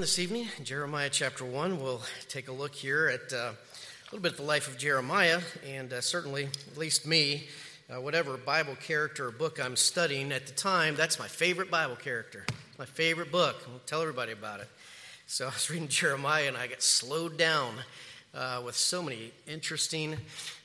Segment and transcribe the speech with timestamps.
[0.00, 3.54] This evening, Jeremiah chapter 1, we'll take a look here at uh, a
[4.06, 7.46] little bit of the life of Jeremiah, and uh, certainly, at least me,
[7.88, 11.94] uh, whatever Bible character or book I'm studying at the time, that's my favorite Bible
[11.94, 12.44] character,
[12.78, 13.62] my favorite book.
[13.72, 14.68] I'll tell everybody about it.
[15.28, 17.74] So I was reading Jeremiah, and I got slowed down
[18.34, 20.16] uh, with so many interesting,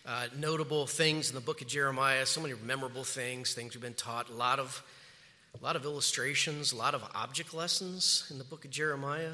[0.08, 3.94] uh, notable things in the book of Jeremiah, so many memorable things, things we've been
[3.94, 4.82] taught, a lot of
[5.60, 9.32] a lot of illustrations, a lot of object lessons in the book of Jeremiah.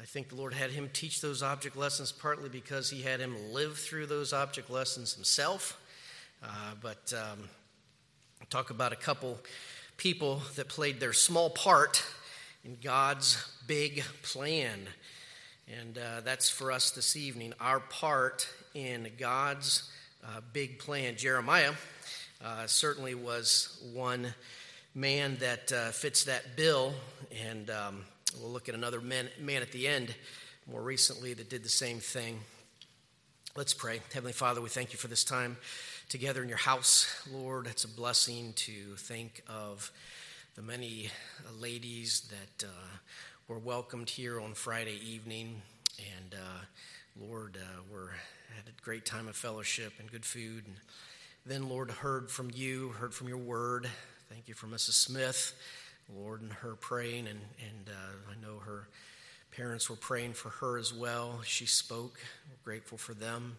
[0.00, 3.34] I think the Lord had him teach those object lessons partly because he had him
[3.52, 5.78] live through those object lessons himself.
[6.42, 7.48] Uh, but um,
[8.48, 9.38] talk about a couple
[9.98, 12.02] people that played their small part
[12.64, 14.78] in God's big plan.
[15.80, 19.90] And uh, that's for us this evening, our part in God's
[20.24, 21.16] uh, big plan.
[21.16, 21.72] Jeremiah
[22.42, 24.32] uh, certainly was one
[24.98, 26.92] man that uh, fits that bill.
[27.46, 28.04] And um,
[28.40, 30.12] we'll look at another man, man at the end
[30.70, 32.40] more recently that did the same thing.
[33.56, 34.00] Let's pray.
[34.12, 35.56] Heavenly Father, we thank you for this time
[36.08, 37.06] together in your house.
[37.32, 39.92] Lord, it's a blessing to think of
[40.56, 41.10] the many
[41.46, 42.96] uh, ladies that uh,
[43.46, 45.62] were welcomed here on Friday evening.
[45.98, 48.10] And uh, Lord, uh, we're
[48.56, 50.64] had a great time of fellowship and good food.
[50.66, 50.76] And
[51.46, 53.88] then, Lord, heard from you, heard from your word.
[54.30, 54.92] Thank you for Mrs.
[54.92, 55.54] Smith,
[56.14, 58.86] Lord, and her praying, and, and uh, I know her
[59.56, 61.40] parents were praying for her as well.
[61.44, 62.20] She spoke.
[62.50, 63.56] We're grateful for them.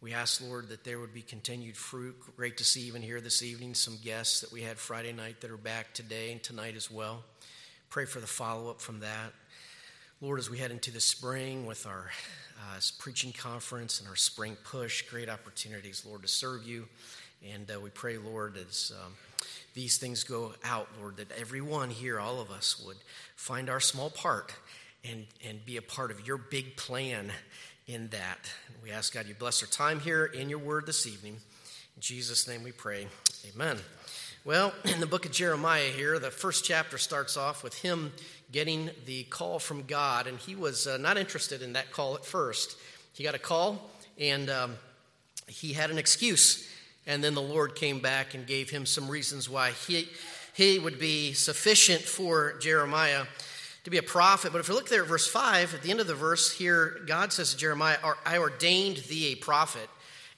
[0.00, 2.16] We ask, Lord, that there would be continued fruit.
[2.34, 5.50] Great to see even here this evening some guests that we had Friday night that
[5.50, 7.22] are back today and tonight as well.
[7.90, 9.34] Pray for the follow up from that.
[10.22, 12.10] Lord, as we head into the spring with our
[12.58, 16.88] uh, preaching conference and our spring push, great opportunities, Lord, to serve you.
[17.52, 19.12] And uh, we pray, Lord, as um,
[19.74, 22.96] these things go out, Lord, that everyone here, all of us, would
[23.36, 24.54] find our small part
[25.04, 27.32] and, and be a part of your big plan
[27.86, 28.50] in that.
[28.82, 31.36] We ask God you bless our time here in your word this evening.
[31.96, 33.08] In Jesus' name we pray.
[33.52, 33.78] Amen.
[34.44, 38.12] Well, in the book of Jeremiah here, the first chapter starts off with him
[38.52, 42.24] getting the call from God, and he was uh, not interested in that call at
[42.24, 42.76] first.
[43.12, 44.76] He got a call, and um,
[45.48, 46.68] he had an excuse.
[47.06, 50.08] And then the Lord came back and gave him some reasons why he,
[50.54, 53.24] he would be sufficient for Jeremiah
[53.84, 54.52] to be a prophet.
[54.52, 57.00] But if you look there at verse 5, at the end of the verse here,
[57.06, 59.88] God says to Jeremiah, I ordained thee a prophet.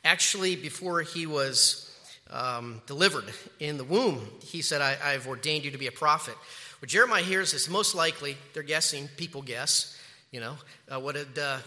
[0.04, 1.96] Actually, before he was
[2.30, 3.24] um, delivered
[3.60, 6.34] in the womb, he said, I, have ordained you to be a prophet.
[6.80, 9.96] What Jeremiah hears is most likely, they're guessing, people guess,
[10.32, 10.56] you know,
[10.92, 11.58] uh, what did uh,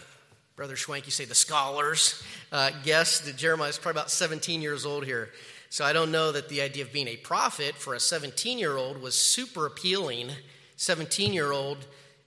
[0.60, 2.22] Brother Schwank, you say the scholars
[2.52, 5.30] uh, guess that Jeremiah is probably about 17 years old here.
[5.70, 8.76] So I don't know that the idea of being a prophet for a 17 year
[8.76, 10.28] old was super appealing.
[10.76, 11.78] 17 year old,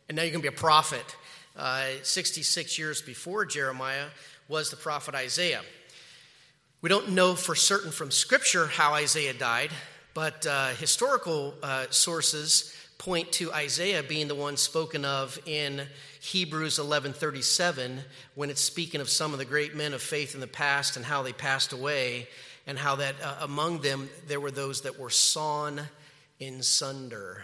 [0.09, 1.16] and now you're going to be a prophet.
[1.55, 4.07] Uh, 66 years before Jeremiah
[4.47, 5.61] was the prophet Isaiah.
[6.81, 9.69] We don't know for certain from Scripture how Isaiah died,
[10.15, 15.85] but uh, historical uh, sources point to Isaiah being the one spoken of in
[16.23, 18.00] Hebrews 11:37
[18.34, 21.06] when it's speaking of some of the great men of faith in the past and
[21.06, 22.29] how they passed away
[22.66, 25.81] and how that uh, among them there were those that were sawn
[26.39, 27.44] in sunder.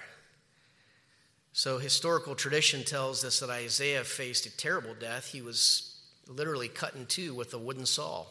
[1.51, 5.27] So historical tradition tells us that Isaiah faced a terrible death.
[5.27, 8.27] He was literally cut in two with a wooden saw.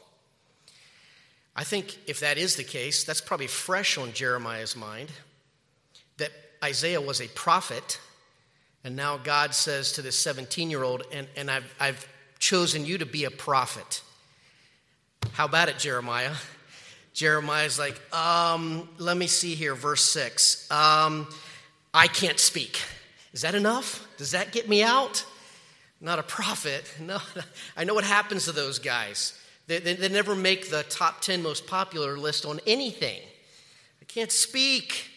[1.55, 5.11] I think if that is the case, that's probably fresh on Jeremiah's mind
[6.17, 6.33] that
[6.65, 8.01] Isaiah was a prophet,
[8.85, 12.09] and now God says to this 17 year old, and, and I've, I've
[12.39, 14.03] chosen you to be a prophet.
[15.33, 16.35] How about it, Jeremiah?
[17.13, 20.71] Jeremiah's like, um, let me see here, verse 6.
[20.71, 21.27] Um,
[21.93, 22.81] I can't speak.
[23.33, 24.07] Is that enough?
[24.19, 25.25] Does that get me out?
[26.01, 26.85] Not a prophet.
[27.01, 27.19] No,
[27.77, 29.39] I know what happens to those guys.
[29.67, 33.21] They, they, they never make the top 10 most popular list on anything.
[34.01, 35.11] I can't speak.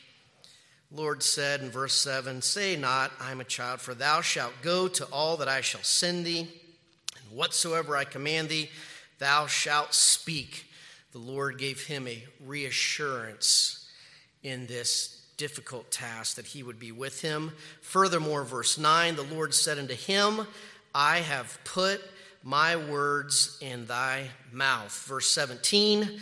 [0.93, 4.87] Lord said in verse 7 Say not, I am a child, for thou shalt go
[4.89, 8.69] to all that I shall send thee, and whatsoever I command thee,
[9.19, 10.65] thou shalt speak.
[11.13, 13.87] The Lord gave him a reassurance
[14.43, 17.51] in this difficult task that he would be with him.
[17.81, 20.45] Furthermore, verse 9 the Lord said unto him,
[20.93, 22.01] I have put
[22.43, 24.91] my words in thy mouth.
[25.07, 26.19] Verse 17,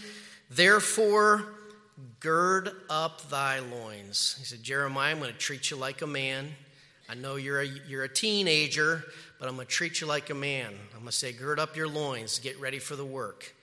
[0.49, 1.45] therefore,
[2.19, 4.35] Gird up thy loins.
[4.39, 6.49] He said, Jeremiah, I'm going to treat you like a man.
[7.09, 9.03] I know you're a, you're a teenager,
[9.39, 10.67] but I'm going to treat you like a man.
[10.93, 13.53] I'm going to say, gird up your loins, get ready for the work.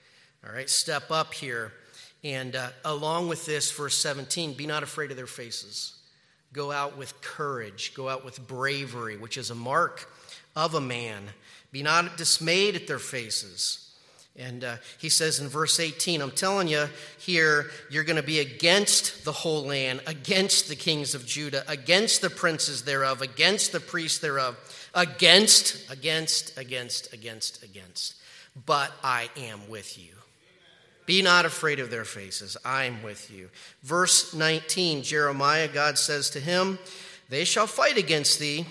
[0.45, 1.71] All right, step up here.
[2.23, 5.93] And uh, along with this, verse 17, be not afraid of their faces.
[6.51, 10.11] Go out with courage, go out with bravery, which is a mark
[10.55, 11.23] of a man.
[11.71, 13.86] Be not dismayed at their faces.
[14.37, 16.87] And uh, he says in verse 18, I'm telling you
[17.17, 22.21] here, you're going to be against the whole land, against the kings of Judah, against
[22.21, 24.55] the princes thereof, against the priests thereof,
[24.93, 28.15] against, against, against, against, against.
[28.65, 30.13] But I am with you.
[31.07, 32.57] Be not afraid of their faces.
[32.63, 33.49] I am with you.
[33.81, 36.77] Verse 19, Jeremiah, God says to him,
[37.29, 38.65] They shall fight against thee,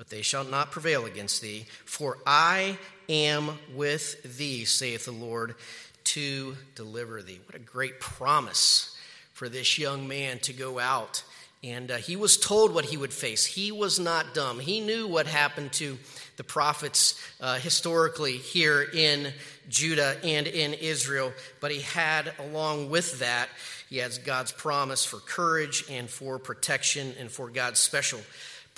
[0.00, 2.78] but they shall not prevail against thee, for I
[3.10, 5.56] am with thee, saith the Lord,
[6.04, 7.38] to deliver thee.
[7.44, 8.96] What a great promise
[9.34, 11.22] for this young man to go out.
[11.62, 13.44] And uh, he was told what he would face.
[13.44, 14.58] He was not dumb.
[14.58, 15.98] He knew what happened to
[16.38, 19.30] the prophets uh, historically here in
[19.68, 21.30] Judah and in Israel,
[21.60, 23.50] but he had, along with that,
[23.90, 28.20] he has God's promise for courage and for protection and for God's special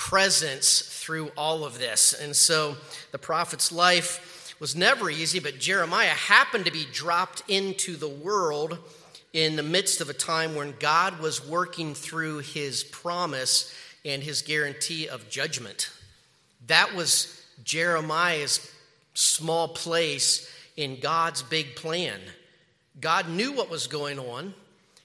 [0.02, 2.12] presence through all of this.
[2.12, 2.76] And so
[3.12, 8.78] the prophet's life was never easy, but Jeremiah happened to be dropped into the world
[9.32, 13.72] in the midst of a time when God was working through his promise
[14.04, 15.88] and his guarantee of judgment.
[16.66, 18.72] That was Jeremiah's
[19.14, 22.18] small place in God's big plan.
[23.00, 24.52] God knew what was going on.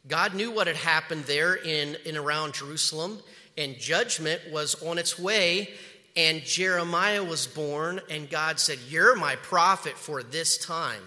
[0.07, 3.19] God knew what had happened there in and around Jerusalem
[3.57, 5.69] and judgment was on its way.
[6.15, 11.01] And Jeremiah was born, and God said, You're my prophet for this time.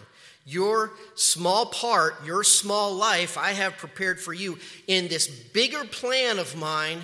[0.47, 6.39] Your small part, your small life, I have prepared for you in this bigger plan
[6.39, 7.01] of mine.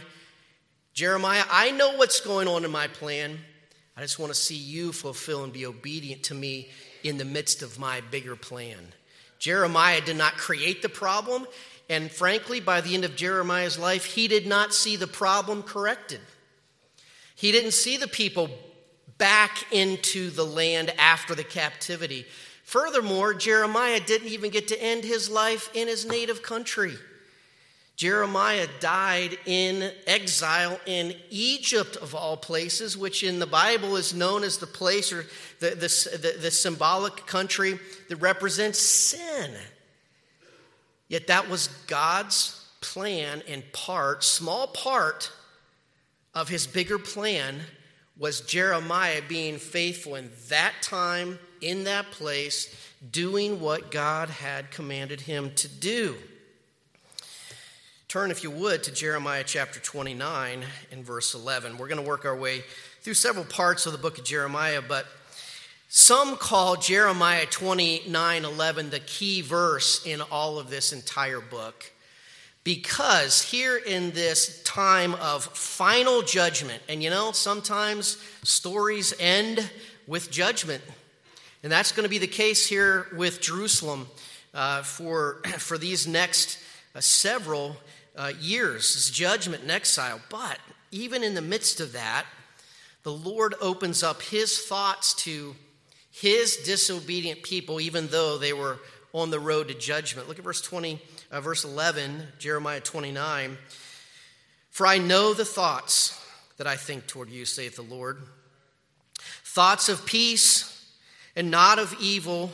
[0.95, 3.39] Jeremiah, I know what's going on in my plan.
[3.97, 6.69] I just want to see you fulfill and be obedient to me
[7.03, 8.79] in the midst of my bigger plan.
[9.39, 11.47] Jeremiah did not create the problem,
[11.89, 16.21] and frankly, by the end of Jeremiah's life, he did not see the problem corrected.
[17.35, 18.51] He didn't see the people
[19.19, 22.27] back into the land after the captivity.
[22.65, 26.95] Furthermore, Jeremiah didn't even get to end his life in his native country.
[27.95, 34.45] Jeremiah died in exile in Egypt, of all places, which in the Bible is known
[34.45, 35.25] as the place or
[35.61, 37.79] the, the, the, the symbolic country
[38.09, 39.55] that represents sin.
[41.09, 45.33] Yet that was God's plan in part, small part
[46.35, 47.61] of his bigger plan
[48.19, 52.75] was Jeremiah being faithful in that time, in that place,
[53.11, 56.17] doing what God had commanded him to do.
[58.09, 61.77] Turn, if you would, to Jeremiah chapter 29 and verse 11.
[61.77, 62.63] We're going to work our way
[63.03, 65.07] through several parts of the book of Jeremiah, but
[65.89, 71.93] some call Jeremiah 29 11 the key verse in all of this entire book.
[72.65, 79.71] Because here in this time of final judgment, and you know, sometimes stories end
[80.09, 80.83] with judgment.
[81.63, 84.09] And that's going to be the case here with Jerusalem
[84.53, 86.59] uh, for, for these next
[86.95, 87.77] uh, several
[88.17, 90.21] uh, years, this judgment and exile.
[90.31, 90.59] But
[90.91, 92.27] even in the midst of that,
[93.05, 95.55] the Lord opens up his thoughts to
[96.21, 98.79] his disobedient people, even though they were
[99.13, 100.29] on the road to judgment.
[100.29, 103.57] Look at verse 20, uh, verse 11, Jeremiah 29.
[104.71, 106.23] For I know the thoughts
[106.59, 108.19] that I think toward you, saith the Lord
[109.57, 110.87] thoughts of peace
[111.35, 112.53] and not of evil,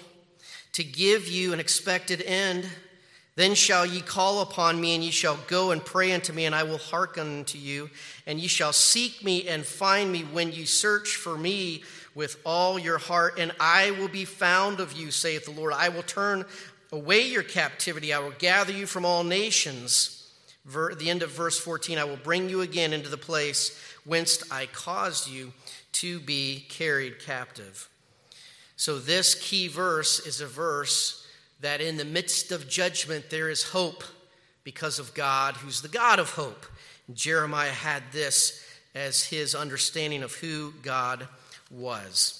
[0.72, 2.64] to give you an expected end.
[3.34, 6.54] Then shall ye call upon me, and ye shall go and pray unto me, and
[6.54, 7.90] I will hearken unto you.
[8.24, 11.82] And ye shall seek me and find me when ye search for me
[12.14, 15.72] with all your heart, and I will be found of you, saith the Lord.
[15.72, 16.44] I will turn
[16.90, 20.18] away your captivity, I will gather you from all nations.
[20.64, 24.42] Ver, the end of verse 14 I will bring you again into the place whence
[24.50, 25.52] I caused you
[25.92, 27.88] to be carried captive.
[28.76, 31.26] So, this key verse is a verse
[31.60, 34.04] that in the midst of judgment there is hope
[34.64, 36.66] because of God, who's the God of hope.
[37.12, 38.64] Jeremiah had this
[38.94, 41.26] as his understanding of who God
[41.72, 42.38] was.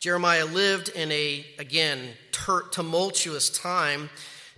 [0.00, 2.10] Jeremiah lived in a, again,
[2.70, 4.10] tumultuous time.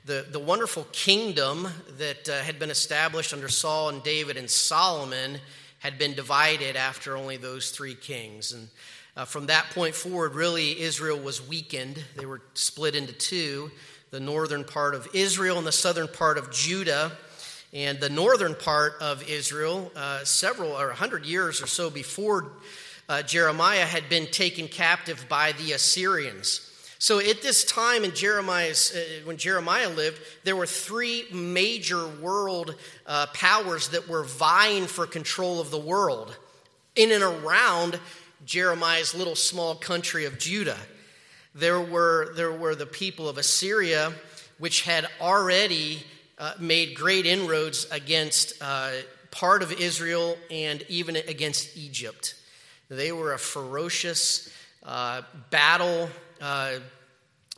[0.05, 1.69] The, the wonderful kingdom
[1.99, 5.39] that uh, had been established under Saul and David and Solomon
[5.79, 8.53] had been divided after only those three kings.
[8.53, 8.69] And
[9.17, 12.03] uh, from that point forward, really, Israel was weakened.
[12.17, 13.71] They were split into two
[14.11, 17.13] the northern part of Israel and the southern part of Judah.
[17.73, 22.53] And the northern part of Israel, uh, several or a hundred years or so before
[23.09, 26.63] uh, Jeremiah had been taken captive by the Assyrians.
[26.99, 32.75] So at this time in Jeremiah's, uh, when Jeremiah lived, there were three major world
[33.07, 36.37] uh, powers that were vying for control of the world
[36.95, 38.01] in and around
[38.45, 40.79] Jeremiah's little small country of Judah.
[41.55, 44.13] There were, there were the people of Assyria,
[44.59, 46.03] which had already
[46.39, 48.91] uh, made great inroads against uh,
[49.31, 52.35] part of Israel and even against Egypt.
[52.89, 54.51] They were a ferocious,
[54.85, 56.09] uh, battle
[56.41, 56.75] uh,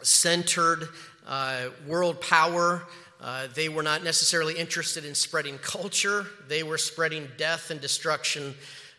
[0.03, 0.89] centered
[1.27, 2.83] uh, world power.
[3.21, 8.55] Uh, they were not necessarily interested in spreading culture, they were spreading death and destruction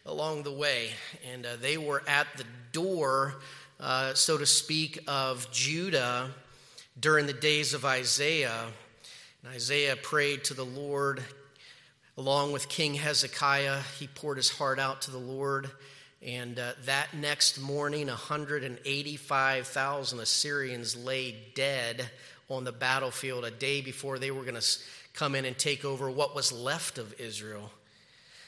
[0.05, 0.89] along the way.
[1.31, 3.35] And uh, they were at the door,
[3.79, 6.29] uh, so to speak, of Judah
[6.99, 8.65] during the days of Isaiah.
[9.41, 11.23] And Isaiah prayed to the Lord
[12.17, 13.79] along with King Hezekiah.
[13.97, 15.71] He poured his heart out to the Lord.
[16.21, 22.09] And uh, that next morning, 185,000 Assyrians lay dead
[22.49, 24.67] on the battlefield a day before they were going to
[25.13, 27.71] come in and take over what was left of Israel.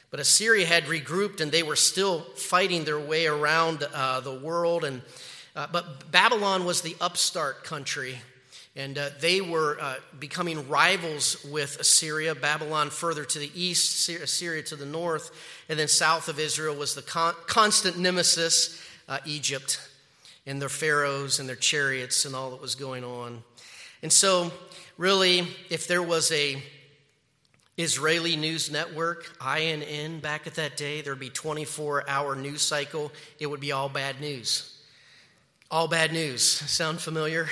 [0.10, 4.84] But Assyria had regrouped and they were still fighting their way around uh, the world.
[4.84, 5.02] And,
[5.56, 8.18] uh, but Babylon was the upstart country
[8.76, 14.64] and uh, they were uh, becoming rivals with Assyria, Babylon further to the east, Assyria
[14.64, 15.32] to the north,
[15.68, 19.80] and then south of Israel was the con- constant nemesis, uh, Egypt,
[20.46, 23.44] and their pharaohs and their chariots and all that was going on.
[24.02, 24.52] And so,
[24.98, 26.64] really, if there was a
[27.78, 33.12] Israeli news network, INN, back at that day, there'd be 24 hour news cycle.
[33.40, 34.78] It would be all bad news.
[35.70, 36.44] All bad news.
[36.44, 37.48] Sound familiar?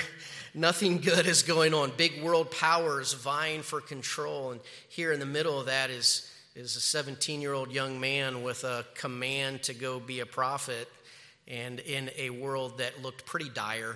[0.54, 1.92] Nothing good is going on.
[1.98, 4.52] Big world powers vying for control.
[4.52, 8.44] And here in the middle of that is, is a 17 year old young man
[8.44, 10.88] with a command to go be a prophet
[11.48, 13.96] and in a world that looked pretty dire.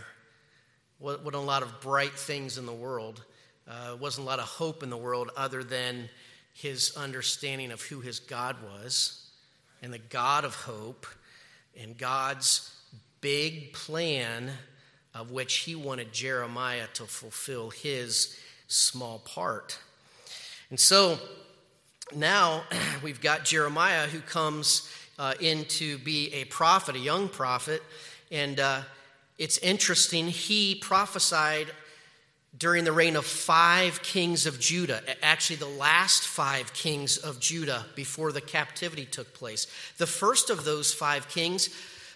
[0.99, 3.23] Wasn't a lot of bright things in the world.
[3.67, 6.09] Uh, wasn't a lot of hope in the world other than
[6.53, 9.29] his understanding of who his God was
[9.81, 11.05] and the God of hope
[11.79, 12.69] and God's
[13.21, 14.51] big plan
[15.13, 19.79] of which he wanted Jeremiah to fulfill his small part.
[20.69, 21.19] And so
[22.15, 22.63] now
[23.03, 24.89] we've got Jeremiah who comes
[25.19, 27.83] uh, in to be a prophet, a young prophet.
[28.31, 28.81] And uh,
[29.37, 31.67] it's interesting, he prophesied
[32.57, 37.85] during the reign of five kings of Judah, actually, the last five kings of Judah
[37.95, 39.65] before the captivity took place.
[39.97, 41.69] The first of those five kings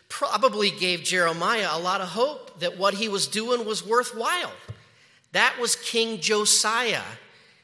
[0.09, 4.51] probably gave Jeremiah a lot of hope that what he was doing was worthwhile.
[5.33, 7.03] That was King Josiah.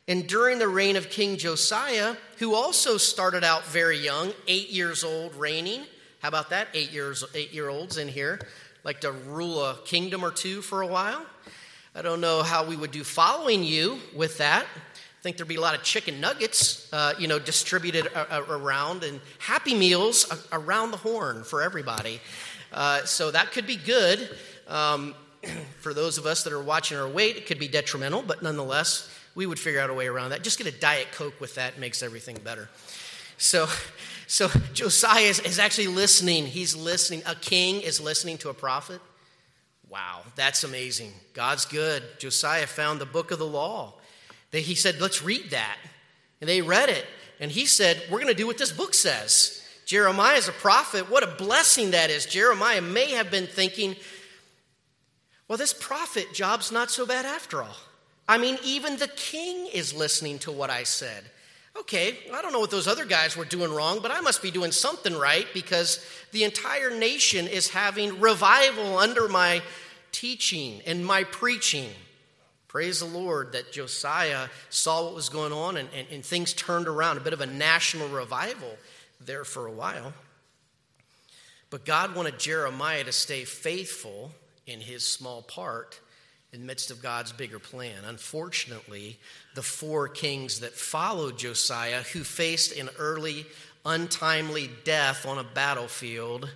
[0.07, 5.03] And during the reign of King Josiah, who also started out very young, eight years
[5.03, 5.85] old, reigning.
[6.19, 6.67] How about that?
[6.73, 8.39] Eight years, eight year olds in here,
[8.83, 11.25] like to rule a kingdom or two for a while.
[11.95, 14.65] I don't know how we would do following you with that.
[15.24, 19.06] Think there'd be a lot of chicken nuggets, uh, you know, distributed a- a- around
[19.06, 22.20] and happy meals a- around the horn for everybody.
[22.74, 24.38] Uh, so that could be good.
[24.68, 25.15] Um,
[25.80, 29.10] for those of us that are watching our weight, it could be detrimental, but nonetheless,
[29.34, 30.44] we would figure out a way around that.
[30.44, 32.68] Just get a Diet Coke with that, makes everything better.
[33.38, 33.70] So,
[34.27, 36.48] so Josiah is, is actually listening.
[36.48, 37.24] He's listening.
[37.25, 39.00] A king is listening to a prophet.
[39.89, 41.13] Wow, that's amazing.
[41.34, 42.03] God's good.
[42.20, 43.94] Josiah found the book of the law
[44.62, 45.77] he said, Let's read that.
[46.39, 47.05] And they read it.
[47.39, 49.60] And he said, We're going to do what this book says.
[49.86, 51.10] Jeremiah is a prophet.
[51.10, 52.25] What a blessing that is.
[52.25, 53.95] Jeremiah may have been thinking,
[55.48, 57.75] Well, this prophet job's not so bad after all.
[58.27, 61.24] I mean, even the king is listening to what I said.
[61.75, 64.51] Okay, I don't know what those other guys were doing wrong, but I must be
[64.51, 69.62] doing something right because the entire nation is having revival under my
[70.12, 71.89] teaching and my preaching.
[72.74, 76.88] Praise the Lord that Josiah saw what was going on and, and, and, things turned
[76.88, 78.77] around, a bit of a national revival
[79.24, 80.12] there for a while.
[81.70, 84.32] But God wanted Jeremiah to stay faithful
[84.65, 86.00] in his small part
[86.51, 88.06] in the midst of God's bigger plan.
[88.08, 89.20] Unfortunately,
[89.53, 93.46] the four kings that followed Josiah, who faced an early,
[93.86, 96.50] untimely death on a battlefield,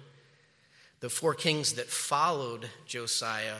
[1.00, 3.58] the four kings that followed Josiah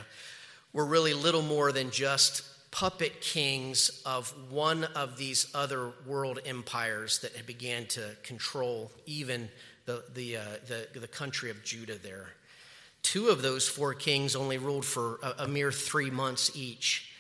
[0.74, 7.20] were really little more than just puppet kings of one of these other world empires
[7.20, 9.50] that had began to control even
[9.86, 12.28] the, the, uh, the, the, country of Judah there.
[13.02, 17.12] Two of those four kings only ruled for a, a mere three months each.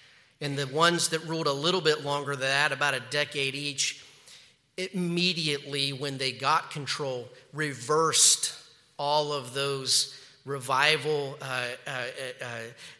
[0.41, 4.03] And the ones that ruled a little bit longer than that, about a decade each,
[4.77, 8.53] immediately when they got control, reversed
[8.99, 10.13] all of those
[10.47, 12.05] revival, uh, uh,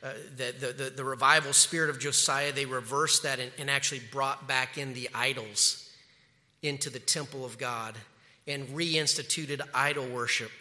[0.03, 4.47] uh, the, the, the, revival spirit of Josiah, they reversed that and, and actually brought
[4.47, 5.89] back in the idols
[6.61, 7.95] into the temple of God
[8.47, 10.51] and reinstituted idol worship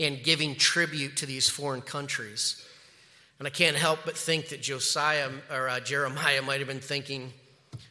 [0.00, 2.66] and giving tribute to these foreign countries.
[3.38, 7.32] And I can't help but think that Josiah or uh, Jeremiah might have been thinking,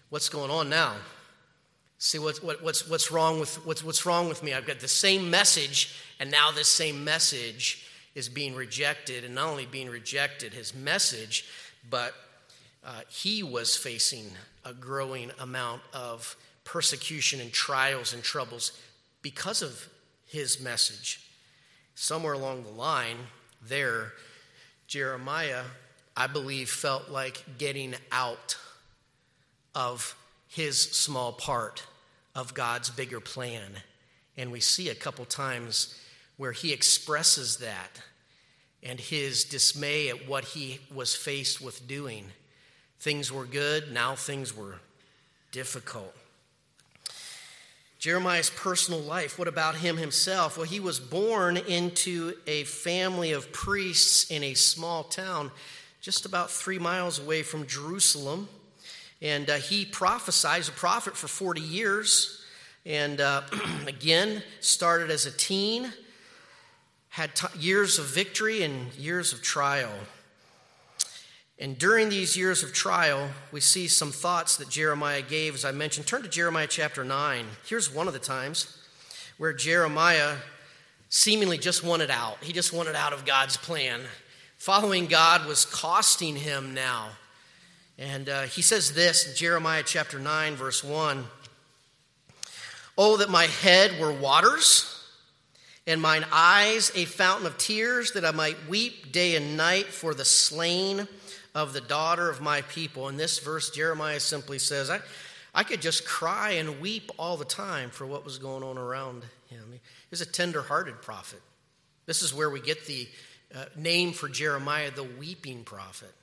[0.09, 0.95] what's going on now?
[1.99, 4.53] See what's, what, what's, what's, wrong with, what's, what's wrong with me?
[4.53, 7.85] I've got the same message, and now this same message
[8.19, 11.45] is being rejected, and not only being rejected, his message,
[11.89, 12.13] but
[12.85, 14.25] uh, he was facing
[14.65, 16.35] a growing amount of
[16.65, 18.73] persecution and trials and troubles
[19.21, 19.87] because of
[20.27, 21.21] his message.
[21.95, 23.15] Somewhere along the line,
[23.65, 24.11] there,
[24.85, 25.63] Jeremiah,
[26.15, 28.57] I believe, felt like getting out
[29.73, 30.13] of
[30.49, 31.83] his small part
[32.35, 33.71] of God's bigger plan.
[34.35, 35.95] And we see a couple times
[36.35, 38.01] where he expresses that
[38.83, 42.25] and his dismay at what he was faced with doing.
[42.99, 44.75] Things were good, now things were
[45.51, 46.15] difficult.
[47.99, 50.57] Jeremiah's personal life, what about him himself?
[50.57, 55.51] Well, he was born into a family of priests in a small town
[56.01, 58.47] just about three miles away from Jerusalem.
[59.21, 62.41] And uh, he prophesied, a prophet for 40 years.
[62.85, 63.41] And uh,
[63.87, 65.91] again, started as a teen
[67.19, 69.91] had t- years of victory and years of trial.
[71.59, 75.73] And during these years of trial, we see some thoughts that Jeremiah gave, as I
[75.73, 76.07] mentioned.
[76.07, 77.45] Turn to Jeremiah chapter 9.
[77.67, 78.77] Here's one of the times
[79.37, 80.37] where Jeremiah
[81.09, 82.41] seemingly just wanted out.
[82.41, 83.99] He just wanted out of God's plan.
[84.55, 87.09] Following God was costing him now.
[87.97, 91.25] And uh, he says this in Jeremiah chapter 9, verse 1
[92.97, 94.98] Oh, that my head were waters
[95.89, 100.13] and mine eyes a fountain of tears, that I might weep day and night for
[100.13, 101.07] the slain
[101.55, 103.09] of the daughter of my people.
[103.09, 104.99] In this verse, Jeremiah simply says, I,
[105.53, 109.23] I could just cry and weep all the time for what was going on around
[109.49, 109.63] him.
[109.71, 109.79] He
[110.11, 111.41] was a tender hearted prophet.
[112.05, 113.07] This is where we get the
[113.55, 116.13] uh, name for Jeremiah, the weeping prophet.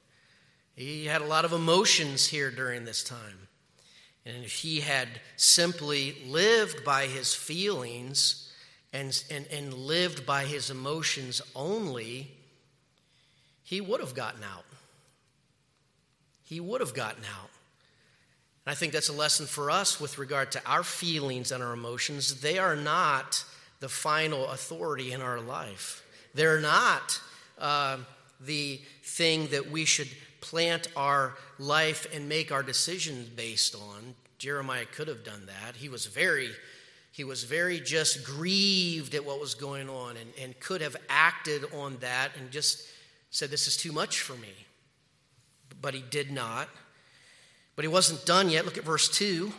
[0.77, 3.49] He had a lot of emotions here during this time.
[4.25, 8.46] And if he had simply lived by his feelings,
[8.97, 12.31] and, and, and lived by his emotions only,
[13.63, 14.65] he would have gotten out.
[16.45, 17.51] He would have gotten out.
[18.65, 21.75] And I think that's a lesson for us with regard to our feelings and our
[21.75, 22.41] emotions.
[22.41, 23.45] They are not
[23.81, 26.03] the final authority in our life,
[26.35, 27.21] they're not
[27.59, 27.99] uh,
[28.41, 30.09] the thing that we should
[30.41, 34.15] plant our life and make our decisions based on.
[34.39, 35.77] Jeremiah could have done that.
[35.77, 36.51] He was very
[37.17, 41.65] he was very just grieved at what was going on and, and could have acted
[41.73, 42.87] on that and just
[43.31, 44.53] said, This is too much for me.
[45.81, 46.69] But he did not.
[47.75, 48.67] But he wasn't done yet.
[48.67, 49.51] Look at verse 2.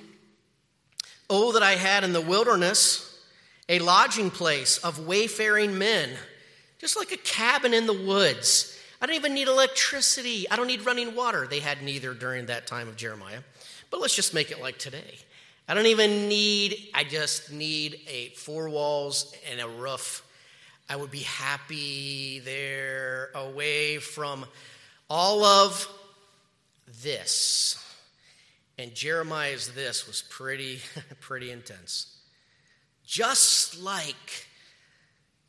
[1.31, 3.19] Oh, that I had in the wilderness
[3.67, 6.11] a lodging place of wayfaring men,
[6.77, 8.79] just like a cabin in the woods.
[9.01, 10.47] I don't even need electricity.
[10.47, 11.47] I don't need running water.
[11.47, 13.39] They had neither during that time of Jeremiah.
[13.89, 15.17] But let's just make it like today.
[15.67, 20.23] I don't even need, I just need a four walls and a roof.
[20.89, 24.45] I would be happy there away from
[25.09, 25.85] all of
[27.03, 27.83] this.
[28.77, 30.79] And Jeremiah's this was pretty,
[31.19, 32.15] pretty intense.
[33.05, 34.47] Just like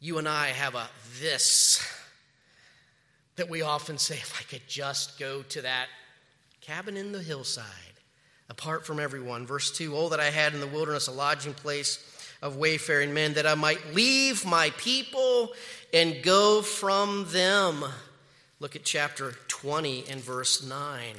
[0.00, 0.88] you and I have a
[1.20, 1.80] this
[3.36, 5.86] that we often say, if I could just go to that
[6.60, 7.64] cabin in the hillside
[8.48, 9.46] apart from everyone.
[9.46, 12.04] Verse 2 Oh, that I had in the wilderness a lodging place
[12.40, 15.52] of wayfaring men, that I might leave my people
[15.92, 17.84] and go from them.
[18.60, 21.14] Look at chapter 20 and verse 9.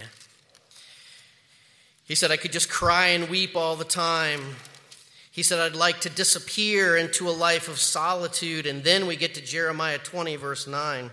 [2.06, 4.42] He said, I could just cry and weep all the time.
[5.32, 8.66] He said, I'd like to disappear into a life of solitude.
[8.66, 11.12] And then we get to Jeremiah 20, verse 9.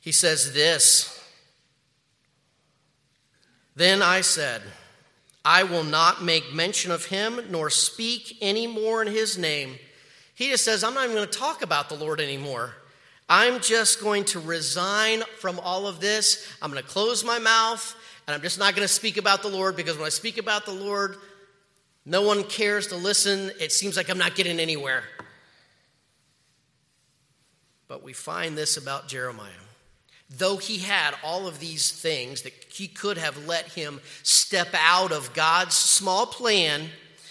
[0.00, 1.17] He says this
[3.78, 4.60] Then I said,
[5.44, 9.76] I will not make mention of him nor speak any more in his name.
[10.34, 12.74] He just says, I'm not even going to talk about the Lord anymore.
[13.28, 16.44] I'm just going to resign from all of this.
[16.60, 17.94] I'm going to close my mouth
[18.26, 20.66] and I'm just not going to speak about the Lord because when I speak about
[20.66, 21.14] the Lord,
[22.04, 23.52] no one cares to listen.
[23.60, 25.04] It seems like I'm not getting anywhere.
[27.86, 29.67] But we find this about Jeremiah.
[30.30, 35.10] Though he had all of these things that he could have let him step out
[35.10, 36.88] of God's small plan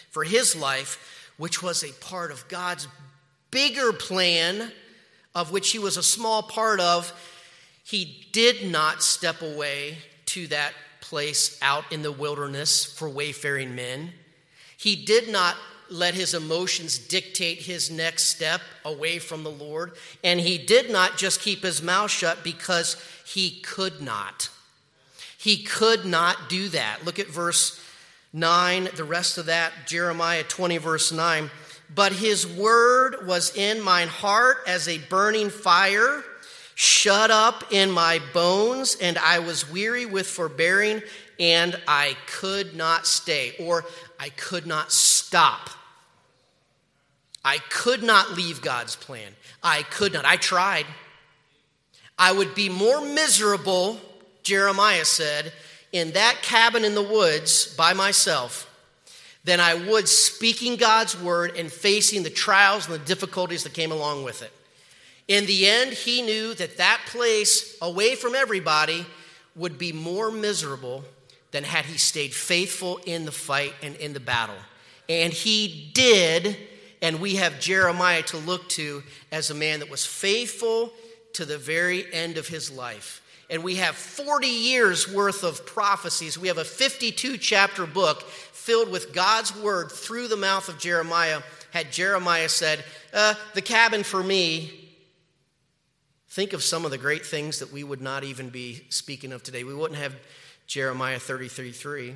[0.09, 2.87] for his life, which was a part of God's
[3.51, 4.71] bigger plan
[5.37, 7.13] of which he was a small part of,
[7.83, 14.11] he did not step away to that place out in the wilderness for wayfaring men.
[14.77, 15.55] He did not
[15.89, 19.93] let his emotions dictate his next step away from the Lord.
[20.23, 24.49] And he did not just keep his mouth shut because he could not.
[25.37, 27.05] He could not do that.
[27.05, 27.81] Look at verse
[28.33, 31.49] 9, the rest of that, Jeremiah 20, verse 9.
[31.93, 36.23] But his word was in mine heart as a burning fire,
[36.75, 41.01] shut up in my bones, and I was weary with forbearing,
[41.39, 43.85] and I could not stay, or
[44.19, 45.69] I could not stop.
[47.47, 49.31] I could not leave God's plan.
[49.63, 50.25] I could not.
[50.25, 50.85] I tried.
[52.19, 54.01] I would be more miserable,
[54.43, 55.53] Jeremiah said,
[55.93, 58.69] in that cabin in the woods by myself
[59.45, 63.93] than I would speaking God's word and facing the trials and the difficulties that came
[63.93, 64.51] along with it.
[65.29, 69.05] In the end, he knew that that place away from everybody
[69.55, 71.05] would be more miserable
[71.51, 74.59] than had he stayed faithful in the fight and in the battle.
[75.07, 76.57] And he did
[77.01, 80.91] and we have Jeremiah to look to as a man that was faithful
[81.33, 83.21] to the very end of his life.
[83.49, 86.37] And we have 40 years worth of prophecies.
[86.37, 91.41] We have a 52 chapter book filled with God's word through the mouth of Jeremiah.
[91.71, 92.83] Had Jeremiah said,
[93.13, 94.89] uh, The cabin for me,
[96.29, 99.43] think of some of the great things that we would not even be speaking of
[99.43, 99.63] today.
[99.63, 100.15] We wouldn't have
[100.65, 102.15] Jeremiah 33 3.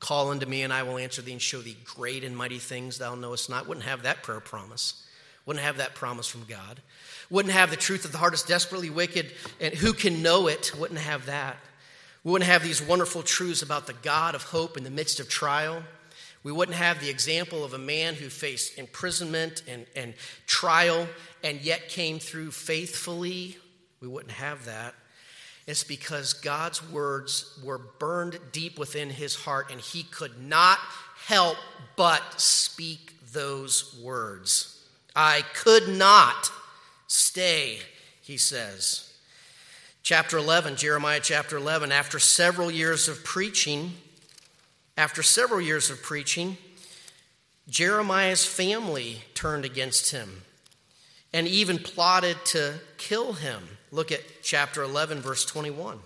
[0.00, 2.98] Call unto me, and I will answer thee and show thee great and mighty things
[2.98, 3.68] thou knowest not.
[3.68, 5.06] Wouldn't have that prayer promise.
[5.46, 6.80] Wouldn't have that promise from God.
[7.28, 10.72] Wouldn't have the truth of the heart is desperately wicked, and who can know it?
[10.76, 11.56] Wouldn't have that.
[12.24, 15.28] We wouldn't have these wonderful truths about the God of hope in the midst of
[15.28, 15.82] trial.
[16.42, 20.14] We wouldn't have the example of a man who faced imprisonment and, and
[20.46, 21.06] trial
[21.44, 23.58] and yet came through faithfully.
[24.00, 24.94] We wouldn't have that.
[25.70, 30.78] It's because God's words were burned deep within his heart, and he could not
[31.26, 31.58] help
[31.94, 34.84] but speak those words.
[35.14, 36.50] I could not
[37.06, 37.78] stay,
[38.20, 39.12] he says.
[40.02, 43.92] Chapter 11, Jeremiah chapter 11, after several years of preaching,
[44.96, 46.58] after several years of preaching,
[47.68, 50.42] Jeremiah's family turned against him
[51.32, 53.62] and even plotted to kill him.
[53.92, 55.98] Look at chapter 11, verse 21.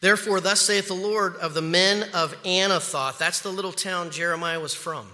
[0.00, 4.60] Therefore, thus saith the Lord of the men of Anathoth, that's the little town Jeremiah
[4.60, 5.08] was from,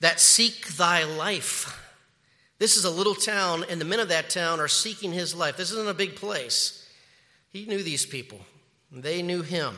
[0.00, 1.76] that seek thy life.
[2.58, 5.56] This is a little town, and the men of that town are seeking his life.
[5.56, 6.88] This isn't a big place.
[7.52, 8.40] He knew these people,
[8.90, 9.76] they knew him.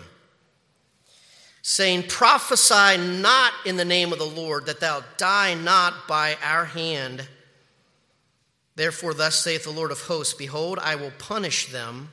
[1.65, 6.65] Saying, Prophesy not in the name of the Lord, that thou die not by our
[6.65, 7.29] hand.
[8.75, 12.11] Therefore, thus saith the Lord of hosts Behold, I will punish them.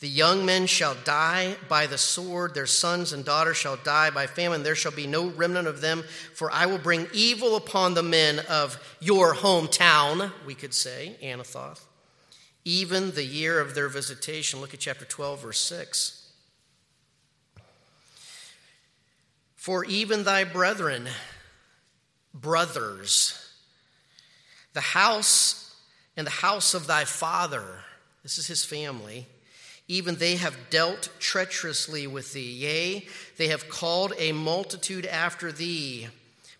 [0.00, 4.26] The young men shall die by the sword, their sons and daughters shall die by
[4.26, 4.62] famine.
[4.62, 6.04] There shall be no remnant of them,
[6.34, 11.86] for I will bring evil upon the men of your hometown, we could say, Anathoth,
[12.62, 14.60] even the year of their visitation.
[14.60, 16.30] Look at chapter 12, verse 6.
[19.54, 21.08] For even thy brethren,
[22.34, 23.50] brothers,
[24.74, 25.65] the house
[26.16, 27.64] and the house of thy father,
[28.22, 29.26] this is his family,
[29.88, 32.50] even they have dealt treacherously with thee.
[32.52, 36.08] Yea, they have called a multitude after thee.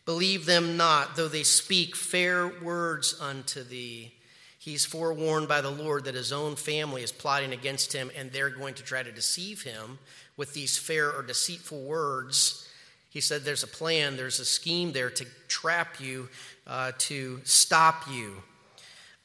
[0.04, 4.12] Believe them not, though they speak fair words unto thee.
[4.58, 8.50] He's forewarned by the Lord that his own family is plotting against him, and they're
[8.50, 9.98] going to try to deceive him
[10.36, 12.68] with these fair or deceitful words.
[13.10, 16.28] He said there's a plan, there's a scheme there to trap you,
[16.66, 18.42] uh, to stop you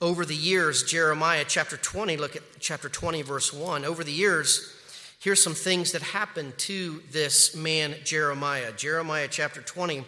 [0.02, 3.86] over the years, Jeremiah chapter 20, look at chapter 20, verse 1.
[3.86, 4.74] Over the years,
[5.20, 8.72] here's some things that happened to this man, Jeremiah.
[8.72, 10.04] Jeremiah chapter 20,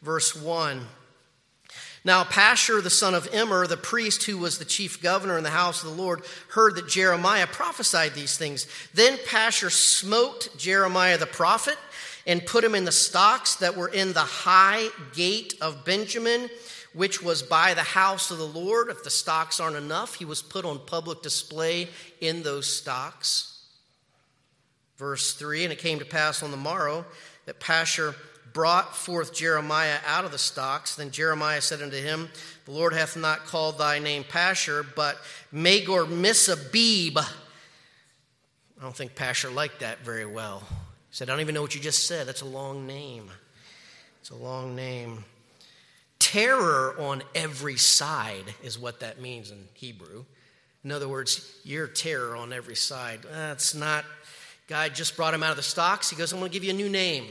[0.00, 0.86] verse 1.
[2.04, 5.50] Now, Pashur, the son of Immer, the priest who was the chief governor in the
[5.50, 8.68] house of the Lord, heard that Jeremiah prophesied these things.
[8.94, 11.76] Then Pashur smote Jeremiah the prophet
[12.26, 16.48] and put him in the stocks that were in the high gate of Benjamin
[16.94, 18.88] which was by the house of the Lord.
[18.88, 21.88] If the stocks aren't enough, he was put on public display
[22.20, 23.64] in those stocks.
[24.98, 27.04] Verse 3 And it came to pass on the morrow
[27.46, 28.14] that Pashur
[28.52, 30.96] brought forth Jeremiah out of the stocks.
[30.96, 32.28] Then Jeremiah said unto him,
[32.66, 35.18] The Lord hath not called thy name Pashur, but
[35.50, 37.16] Magor Missabib.
[37.18, 40.62] I don't think Pashur liked that very well.
[40.68, 42.26] He said, I don't even know what you just said.
[42.26, 43.30] That's a long name.
[44.20, 45.24] It's a long name
[46.32, 50.24] terror on every side, is what that means in Hebrew.
[50.82, 53.20] In other words, you're terror on every side.
[53.26, 54.06] Uh, That's not,
[54.66, 56.08] God just brought him out of the stocks.
[56.08, 57.26] He goes, I'm going to give you a new name.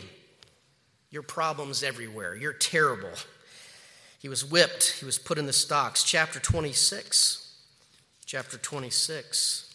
[1.10, 2.36] Your problems everywhere.
[2.36, 3.10] You're terrible.
[4.20, 6.04] He was whipped, he was put in the stocks.
[6.04, 7.56] Chapter 26.
[8.28, 9.74] Chapter 26.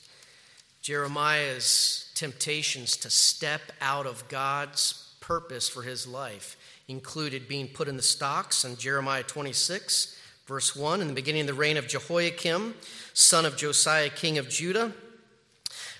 [0.82, 6.56] Jeremiah's temptations to step out of God's purpose for his life
[6.88, 11.46] included being put in the stocks in Jeremiah 26, verse 1, in the beginning of
[11.48, 12.74] the reign of Jehoiakim,
[13.12, 14.92] son of Josiah, king of Judah.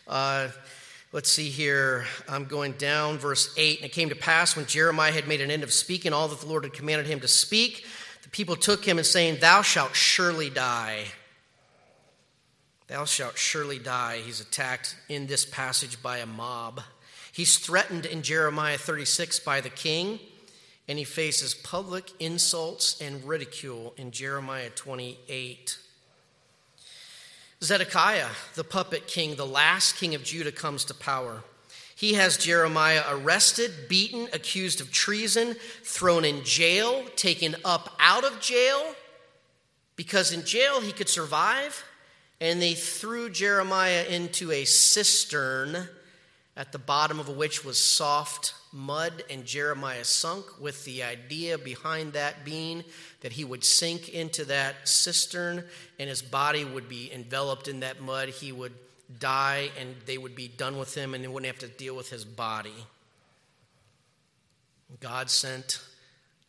[0.06, 0.48] Uh,
[1.12, 2.04] let's see here.
[2.28, 3.78] I'm going down, verse 8.
[3.78, 6.40] And it came to pass when Jeremiah had made an end of speaking all that
[6.40, 7.84] the Lord had commanded him to speak,
[8.22, 11.04] the people took him and saying, Thou shalt surely die.
[12.86, 14.18] Thou shalt surely die.
[14.18, 16.80] He's attacked in this passage by a mob.
[17.32, 20.20] He's threatened in Jeremiah 36 by the king,
[20.88, 25.78] and he faces public insults and ridicule in Jeremiah 28.
[27.62, 31.42] Zedekiah, the puppet king, the last king of Judah, comes to power.
[31.96, 38.38] He has Jeremiah arrested, beaten, accused of treason, thrown in jail, taken up out of
[38.40, 38.94] jail,
[39.96, 41.84] because in jail he could survive
[42.40, 45.88] and they threw Jeremiah into a cistern,
[46.56, 52.14] at the bottom of which was soft mud, and Jeremiah sunk with the idea behind
[52.14, 52.82] that being
[53.20, 55.64] that he would sink into that cistern
[55.98, 58.30] and his body would be enveloped in that mud.
[58.30, 58.72] He would
[59.18, 62.10] die and they would be done with him and they wouldn't have to deal with
[62.10, 62.86] his body.
[65.00, 65.80] God sent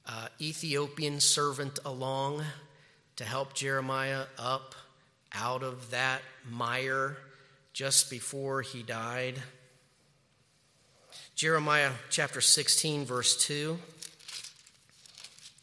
[0.05, 2.43] an Ethiopian servant along
[3.17, 4.75] to help Jeremiah up
[5.33, 7.17] out of that mire
[7.73, 9.35] just before he died.
[11.37, 13.77] Jeremiah chapter 16, verse 2.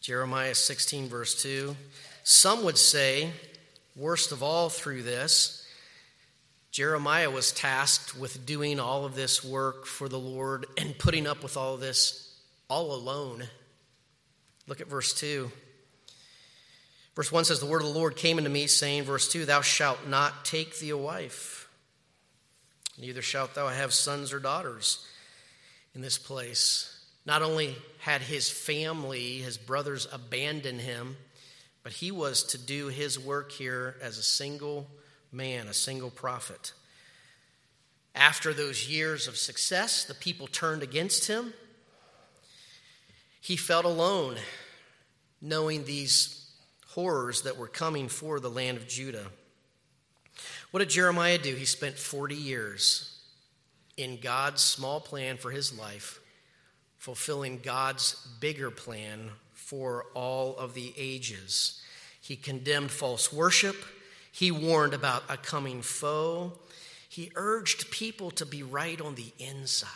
[0.00, 1.74] Jeremiah 16, verse 2.
[2.22, 3.32] Some would say,
[3.96, 5.66] worst of all through this,
[6.70, 11.42] Jeremiah was tasked with doing all of this work for the Lord and putting up
[11.42, 12.38] with all this
[12.70, 13.42] all alone.
[14.68, 15.50] Look at verse 2.
[17.16, 19.60] Verse 1 says, The word of the Lord came unto me, saying, Verse 2, Thou
[19.60, 21.68] shalt not take thee a wife,
[22.96, 25.04] neither shalt thou have sons or daughters
[25.94, 26.90] in this place.
[27.26, 31.16] Not only had his family, his brothers, abandoned him,
[31.82, 34.88] but he was to do his work here as a single
[35.32, 36.72] man, a single prophet.
[38.14, 41.52] After those years of success, the people turned against him.
[43.40, 44.36] He felt alone,
[45.40, 46.50] knowing these
[46.88, 49.26] horrors that were coming for the land of Judah.
[50.70, 51.54] What did Jeremiah do?
[51.54, 53.13] He spent 40 years
[53.96, 56.20] in God's small plan for his life,
[56.96, 61.82] fulfilling God's bigger plan for all of the ages.
[62.20, 63.76] He condemned false worship.
[64.32, 66.52] He warned about a coming foe.
[67.08, 69.90] He urged people to be right on the inside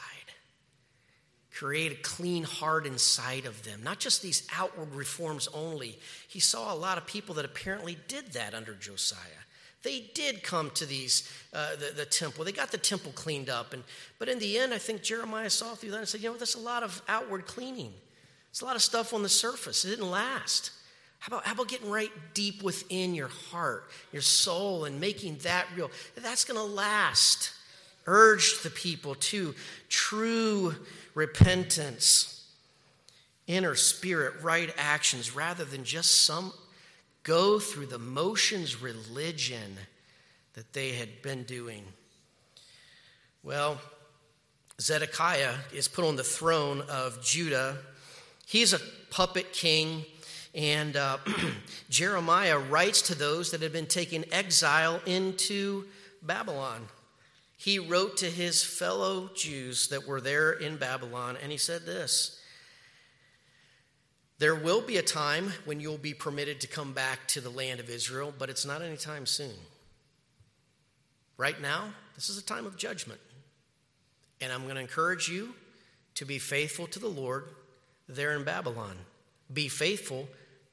[1.59, 5.99] create a clean heart inside of them, not just these outward reforms only.
[6.29, 9.43] He saw a lot of people that apparently did that under Josiah.
[9.83, 12.45] They did come to these uh, the, the, temple.
[12.45, 13.85] They got the temple cleaned up, and
[14.19, 16.57] but in the end, I think Jeremiah saw through that and said, "You know, that's
[16.57, 17.93] a lot of outward cleaning.
[18.51, 19.85] It's a lot of stuff on the surface.
[19.85, 20.73] It didn't last.
[21.21, 25.67] How about how about getting right deep within your heart, your soul, and making that
[25.77, 25.91] real?
[26.17, 27.53] That's going to last."
[28.11, 29.55] Urged the people to
[29.91, 30.75] true
[31.15, 32.47] repentance,
[33.47, 36.55] inner spirit, right actions, rather than just some
[37.29, 39.77] go through the motions religion
[40.55, 41.85] that they had been doing.
[43.43, 43.79] Well,
[44.81, 47.77] Zedekiah is put on the throne of Judah.
[48.47, 50.07] He's a puppet king,
[50.55, 51.19] and uh,
[51.91, 55.85] Jeremiah writes to those that had been taken exile into
[56.23, 56.89] Babylon
[57.59, 62.38] he wrote to his fellow Jews that were there in Babylon, and he said this
[64.39, 67.81] There will be a time when you'll be permitted to come back to the land
[67.81, 69.55] of Israel, but it's not anytime soon.
[71.37, 73.21] Right now, this is a time of judgment.
[74.41, 75.55] And I'm going to encourage you
[76.15, 77.45] to be faithful to the Lord
[78.09, 78.97] there in Babylon.
[79.53, 80.29] Be faithful.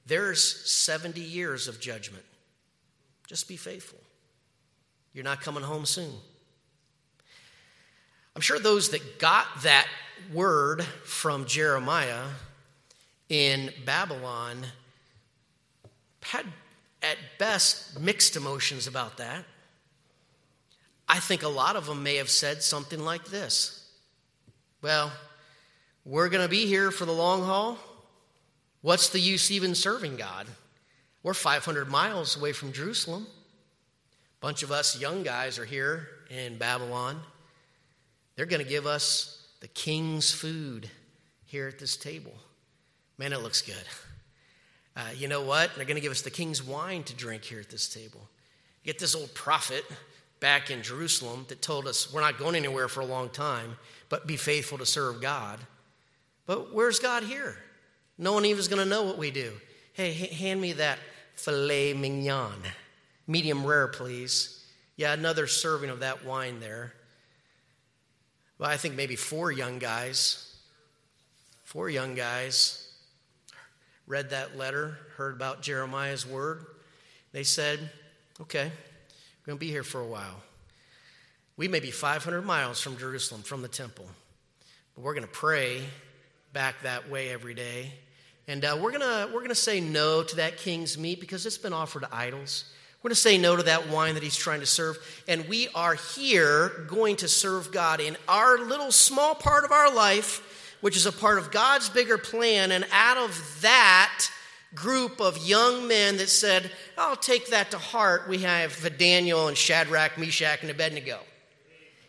[0.05, 2.23] There's 70 years of judgment.
[3.27, 3.99] Just be faithful.
[5.13, 6.13] You're not coming home soon.
[8.35, 9.87] I'm sure those that got that
[10.33, 12.25] word from Jeremiah
[13.29, 14.65] in Babylon
[16.21, 16.45] had
[17.01, 19.45] at best mixed emotions about that.
[21.07, 23.87] I think a lot of them may have said something like this
[24.81, 25.11] Well,
[26.03, 27.77] we're going to be here for the long haul.
[28.81, 30.47] What's the use even serving God?
[31.23, 33.25] We're 500 miles away from Jerusalem.
[33.25, 37.19] A bunch of us young guys are here in Babylon.
[38.35, 40.87] They're going to give us the king's food
[41.45, 42.33] here at this table.
[43.17, 43.75] Man, it looks good.
[44.97, 45.71] Uh, you know what?
[45.75, 48.27] They're going to give us the king's wine to drink here at this table.
[48.83, 49.83] Get this old prophet
[50.39, 53.77] back in Jerusalem that told us we're not going anywhere for a long time,
[54.09, 55.59] but be faithful to serve God.
[56.45, 57.57] But where's God here?
[58.17, 59.53] No one even is going to know what we do.
[59.93, 60.99] Hey, hand me that
[61.35, 62.61] filet mignon.
[63.27, 64.65] Medium rare, please.
[64.97, 66.93] Yeah, another serving of that wine there.
[68.59, 70.55] Well, I think maybe four young guys,
[71.63, 72.84] four young guys
[74.07, 76.65] read that letter, heard about Jeremiah's word.
[77.31, 77.79] They said,
[78.41, 80.41] okay, we're going to be here for a while.
[81.57, 84.05] We may be 500 miles from Jerusalem, from the temple,
[84.93, 85.81] but we're going to pray
[86.53, 87.91] back that way every day.
[88.47, 89.01] And uh, we're going
[89.33, 92.65] we're going to say no to that king's meat because it's been offered to idols.
[93.01, 94.97] We're going to say no to that wine that he's trying to serve.
[95.27, 99.93] And we are here going to serve God in our little small part of our
[99.93, 102.71] life, which is a part of God's bigger plan.
[102.71, 104.29] And out of that
[104.73, 109.57] group of young men that said, I'll take that to heart, we have Daniel and
[109.57, 111.19] Shadrach, Meshach, and Abednego.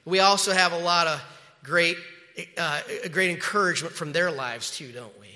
[0.04, 1.22] We also have a lot of
[1.62, 1.96] great,
[2.58, 5.26] uh, great encouragement from their lives, too, don't we?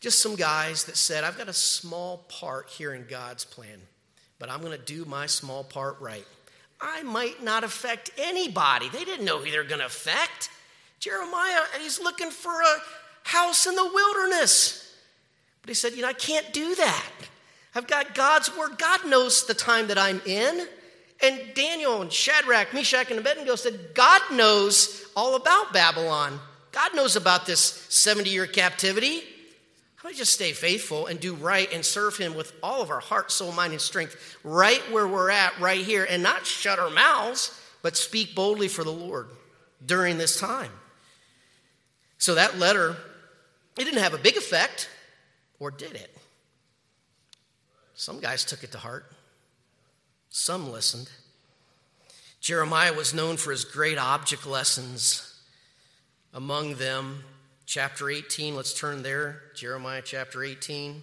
[0.00, 3.80] Just some guys that said, I've got a small part here in God's plan
[4.40, 6.26] but I'm going to do my small part right.
[6.80, 8.88] I might not affect anybody.
[8.88, 10.48] They didn't know who they're going to affect.
[11.00, 12.76] Jeremiah, he's looking for a
[13.24, 14.94] house in the wilderness.
[15.62, 17.10] But he said, You know, I can't do that.
[17.74, 18.78] I've got God's word.
[18.78, 20.66] God knows the time that I'm in.
[21.22, 26.38] And Daniel and Shadrach, Meshach, and Abednego said, God knows all about Babylon.
[26.72, 29.22] God knows about this 70 year captivity.
[29.96, 33.00] How about just stay faithful and do right and serve Him with all of our
[33.00, 36.90] heart, soul, mind, and strength, right where we're at, right here, and not shut our
[36.90, 39.28] mouths, but speak boldly for the Lord
[39.84, 40.70] during this time.
[42.20, 42.96] So that letter,
[43.78, 44.90] it didn't have a big effect,
[45.58, 46.14] or did it?
[47.94, 49.10] Some guys took it to heart,
[50.28, 51.10] some listened.
[52.38, 55.34] Jeremiah was known for his great object lessons.
[56.32, 57.24] Among them,
[57.66, 58.54] chapter 18.
[58.54, 59.42] Let's turn there.
[59.54, 61.02] Jeremiah chapter 18.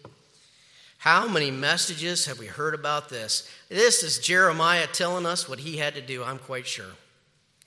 [0.99, 3.49] How many messages have we heard about this?
[3.69, 6.93] This is Jeremiah telling us what he had to do, I'm quite sure.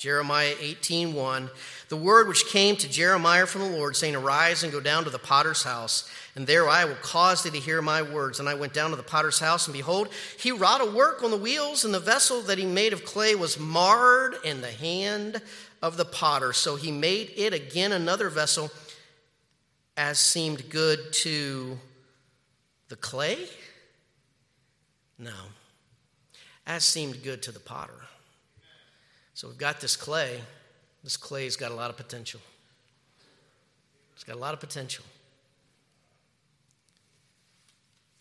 [0.00, 1.50] Jeremiah 18:1
[1.90, 5.10] The word which came to Jeremiah from the Lord saying arise and go down to
[5.10, 8.54] the potter's house and there I will cause thee to hear my words and I
[8.54, 10.08] went down to the potter's house and behold
[10.38, 13.34] he wrought a work on the wheels and the vessel that he made of clay
[13.34, 15.42] was marred in the hand
[15.82, 18.70] of the potter so he made it again another vessel
[19.98, 21.78] as seemed good to
[22.88, 23.46] the clay?
[25.18, 25.34] No.
[26.66, 28.00] As seemed good to the potter.
[29.40, 30.38] So we've got this clay.
[31.02, 32.42] This clay's got a lot of potential.
[34.14, 35.02] It's got a lot of potential.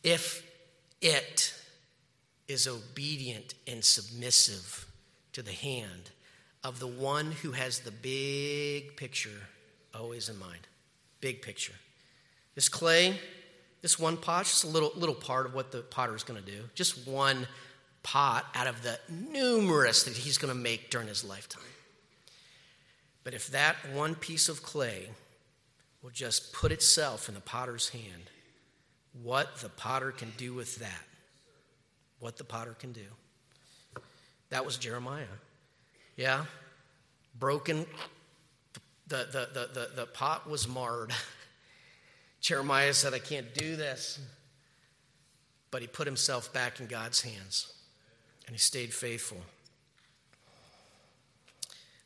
[0.02, 0.50] If
[1.02, 1.54] it
[2.48, 4.86] is obedient and submissive
[5.34, 6.12] to the hand
[6.64, 9.42] of the one who has the big picture
[9.94, 10.70] always in mind.
[11.20, 11.76] Big picture.
[12.56, 13.20] This clay,
[13.82, 16.50] this one pot, just a little, little part of what the potter is going to
[16.50, 16.62] do.
[16.76, 17.46] Just one
[18.10, 21.62] pot out of the numerous that he's going to make during his lifetime.
[23.24, 25.10] But if that one piece of clay
[26.02, 28.32] will just put itself in the potter's hand,
[29.22, 31.04] what the potter can do with that,
[32.20, 33.06] what the potter can do.
[34.50, 35.26] That was Jeremiah.
[36.18, 36.46] Yeah?
[37.38, 37.86] Broken
[39.08, 41.14] the, the, the, the, the pot was marred.
[42.42, 44.20] Jeremiah said, I can't do this.
[45.70, 47.74] But he put himself back in God's hands
[48.50, 49.38] and he stayed faithful.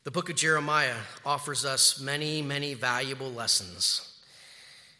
[0.03, 4.19] The book of Jeremiah offers us many, many valuable lessons.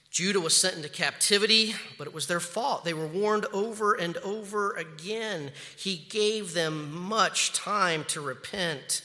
[0.10, 2.86] Judah was sent into captivity, but it was their fault.
[2.86, 5.52] They were warned over and over again.
[5.76, 9.04] He gave them much time to repent.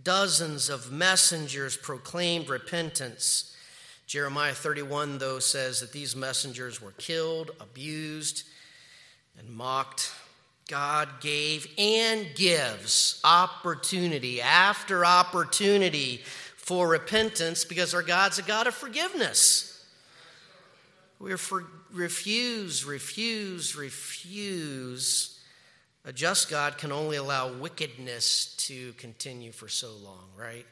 [0.00, 3.56] Dozens of messengers proclaimed repentance.
[4.06, 8.44] Jeremiah 31, though, says that these messengers were killed, abused,
[9.36, 10.12] and mocked.
[10.68, 16.20] God gave and gives opportunity after opportunity
[16.56, 19.84] for repentance because our God's a God of forgiveness.
[21.18, 25.38] We for, refuse, refuse, refuse
[26.04, 30.64] a just God can only allow wickedness to continue for so long, right?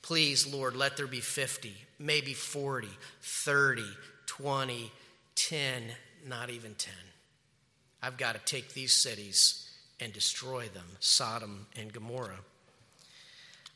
[0.00, 2.88] Please, Lord, let there be 50, maybe 40,
[3.20, 3.82] 30,
[4.26, 4.92] 20,
[5.34, 5.82] 10,
[6.26, 6.94] not even 10.
[8.02, 9.68] I've got to take these cities
[10.00, 12.40] and destroy them Sodom and Gomorrah.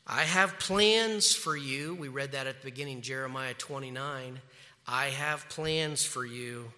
[0.05, 1.95] I have plans for you.
[1.95, 4.39] We read that at the beginning, Jeremiah 29.
[4.87, 6.71] I have plans for you,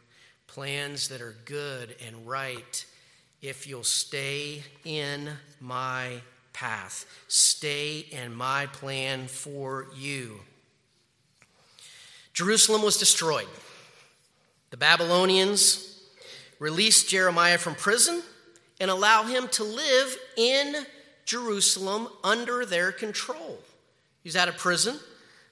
[0.48, 2.86] plans that are good and right
[3.42, 5.30] if you'll stay in
[5.60, 6.22] my
[6.54, 10.40] path, stay in my plan for you.
[12.34, 13.48] Jerusalem was destroyed.
[14.72, 15.95] The Babylonians
[16.60, 18.22] released Jeremiah from prison
[18.80, 20.86] and allow him to live in
[21.26, 23.60] Jerusalem under their control.
[24.24, 25.00] He's out of prison.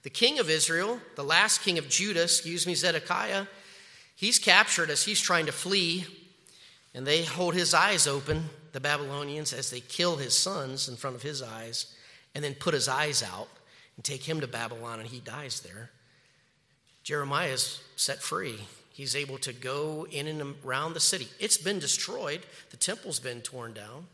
[0.04, 3.46] The king of Israel, the last king of Judah, excuse me, Zedekiah,
[4.16, 6.06] he's captured as he's trying to flee,
[6.94, 11.16] and they hold his eyes open, the Babylonians, as they kill his sons in front
[11.16, 11.96] of his eyes,
[12.36, 13.48] and then put his eyes out
[13.96, 15.90] and take him to Babylon, and he dies there.
[17.04, 18.60] Jeremiah is set free.
[18.94, 21.28] He's able to go in and around the city.
[21.40, 24.06] It's been destroyed, the temple's been torn down.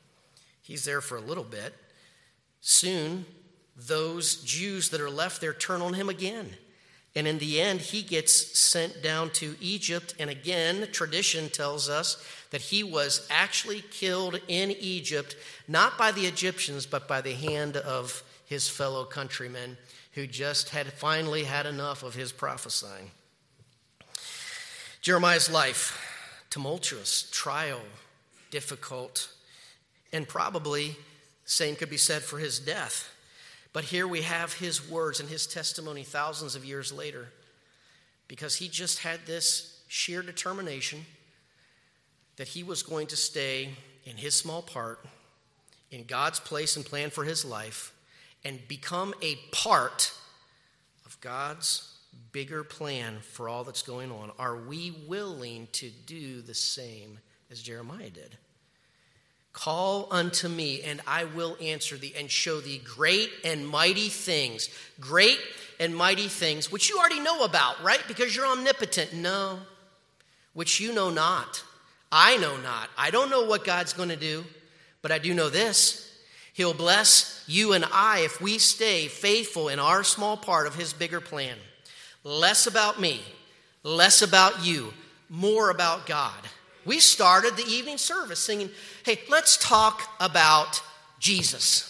[0.61, 1.75] He's there for a little bit.
[2.61, 3.25] Soon,
[3.75, 6.51] those Jews that are left there turn on him again.
[7.13, 10.15] And in the end, he gets sent down to Egypt.
[10.17, 15.35] And again, tradition tells us that he was actually killed in Egypt,
[15.67, 19.77] not by the Egyptians, but by the hand of his fellow countrymen
[20.13, 23.11] who just had finally had enough of his prophesying.
[25.01, 25.97] Jeremiah's life,
[26.49, 27.79] tumultuous, trial,
[28.51, 29.29] difficult,
[30.11, 30.97] and probably
[31.45, 33.09] same could be said for his death.
[33.71, 37.29] But here we have his words and his testimony thousands of years later
[38.27, 41.05] because he just had this sheer determination
[42.35, 43.69] that he was going to stay
[44.05, 45.03] in his small part,
[45.91, 47.93] in God's place and plan for his life,
[48.43, 50.13] and become a part
[51.05, 51.98] of God's
[52.31, 54.31] bigger plan for all that's going on.
[54.37, 58.37] Are we willing to do the same as Jeremiah did?
[59.51, 64.69] Call unto me, and I will answer thee and show thee great and mighty things.
[64.99, 65.39] Great
[65.79, 68.03] and mighty things, which you already know about, right?
[68.07, 69.13] Because you're omnipotent.
[69.13, 69.59] No,
[70.53, 71.63] which you know not.
[72.11, 72.89] I know not.
[72.97, 74.45] I don't know what God's going to do,
[75.01, 76.05] but I do know this
[76.53, 80.91] He'll bless you and I if we stay faithful in our small part of His
[80.91, 81.57] bigger plan.
[82.23, 83.21] Less about me,
[83.83, 84.93] less about you,
[85.29, 86.39] more about God.
[86.85, 88.69] We started the evening service singing,
[89.05, 90.81] hey, let's talk about
[91.19, 91.85] Jesus.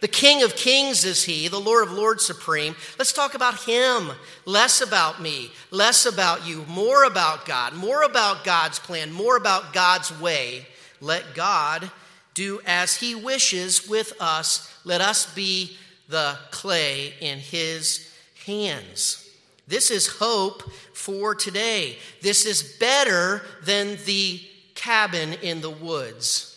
[0.00, 2.76] The King of Kings is He, the Lord of Lords supreme.
[2.98, 4.10] Let's talk about Him.
[4.44, 9.72] Less about me, less about you, more about God, more about God's plan, more about
[9.72, 10.66] God's way.
[11.00, 11.90] Let God
[12.34, 14.72] do as he wishes with us.
[14.84, 15.76] Let us be
[16.08, 18.12] the clay in his
[18.44, 19.25] hands.
[19.66, 20.62] This is hope
[20.92, 21.98] for today.
[22.22, 24.40] This is better than the
[24.74, 26.52] cabin in the woods.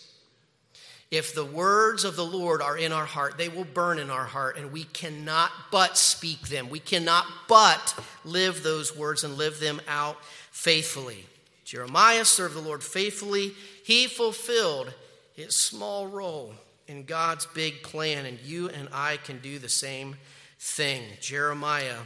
[1.10, 4.26] If the words of the Lord are in our heart, they will burn in our
[4.26, 6.70] heart, and we cannot but speak them.
[6.70, 10.16] We cannot but live those words and live them out
[10.52, 11.26] faithfully.
[11.64, 13.54] Jeremiah served the Lord faithfully.
[13.84, 14.94] He fulfilled
[15.34, 16.54] his small role
[16.86, 20.14] in God's big plan, and you and I can do the same
[20.60, 21.02] thing.
[21.20, 21.98] Jeremiah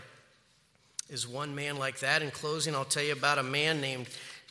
[1.08, 2.22] is one man like that.
[2.22, 4.08] In closing, I'll tell you about a man named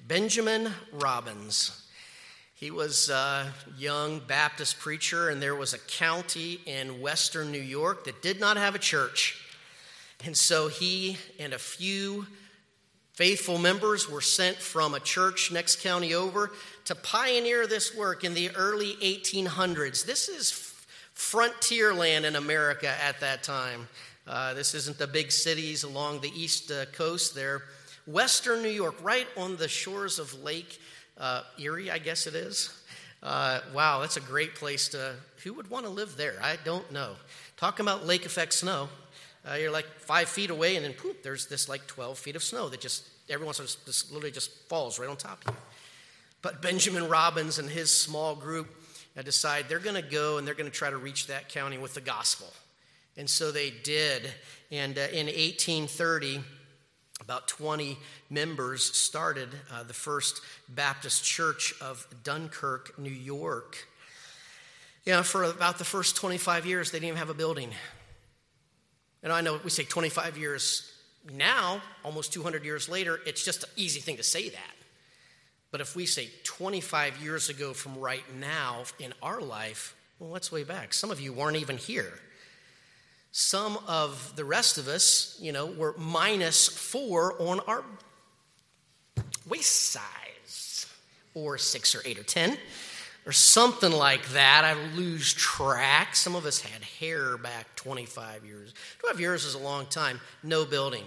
[0.08, 1.86] Benjamin Robbins.
[2.56, 8.06] He was a young Baptist preacher, and there was a county in western New York
[8.06, 9.40] that did not have a church.
[10.24, 12.26] And so he and a few
[13.14, 16.52] Faithful members were sent from a church next county over
[16.86, 20.04] to pioneer this work in the early 1800s.
[20.04, 20.52] This is
[21.14, 23.88] frontier land in America at that time.
[24.26, 27.64] Uh, this isn't the big cities along the east uh, coast there.
[28.08, 30.80] Western New York, right on the shores of Lake
[31.18, 32.82] uh, Erie, I guess it is.
[33.22, 35.16] Uh, wow, that's a great place to.
[35.44, 36.36] Who would want to live there?
[36.42, 37.16] I don't know.
[37.58, 38.90] Talking about lake effect snow.
[39.50, 42.44] Uh, you're like five feet away, and then poof, there's this like 12 feet of
[42.44, 45.42] snow that just every once in a while just literally just falls right on top
[45.46, 45.60] of you.
[46.42, 48.68] But Benjamin Robbins and his small group
[49.24, 51.94] decide they're going to go and they're going to try to reach that county with
[51.94, 52.48] the gospel.
[53.18, 54.24] And so they did.
[54.72, 56.42] And uh, in 1830,
[57.22, 57.98] about 20
[58.30, 63.88] members started uh, the first Baptist church of Dunkirk, New York.
[65.06, 67.70] You know, for about the first 25 years, they didn't even have a building.
[69.22, 70.92] And I know we say 25 years
[71.32, 74.76] now, almost 200 years later, it's just an easy thing to say that.
[75.72, 80.52] But if we say 25 years ago from right now in our life, well, let's
[80.52, 80.94] way back.
[80.94, 82.14] Some of you weren't even here.
[83.36, 87.84] Some of the rest of us, you know, were minus four on our
[89.50, 90.86] waist size,
[91.34, 92.56] or six or eight or 10,
[93.26, 94.64] or something like that.
[94.64, 96.16] I lose track.
[96.16, 98.72] Some of us had hair back 25 years.
[99.00, 100.22] 12 years is a long time.
[100.44, 101.06] No building.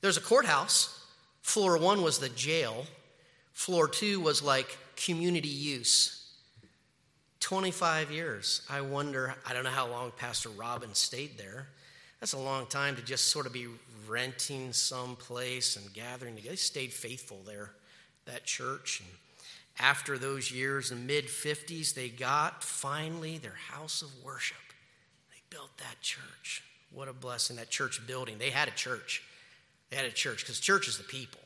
[0.00, 1.04] There's a courthouse.
[1.42, 2.86] Floor one was the jail,
[3.52, 6.15] floor two was like community use.
[7.40, 8.62] 25 years.
[8.68, 11.68] I wonder, I don't know how long Pastor Robin stayed there.
[12.20, 13.66] That's a long time to just sort of be
[14.08, 16.52] renting some place and gathering together.
[16.52, 17.72] They stayed faithful there,
[18.24, 19.00] that church.
[19.00, 19.10] And
[19.78, 24.56] after those years, in mid 50s, they got finally their house of worship.
[25.30, 26.62] They built that church.
[26.92, 28.38] What a blessing, that church building.
[28.38, 29.22] They had a church.
[29.90, 31.40] They had a church because church is the people.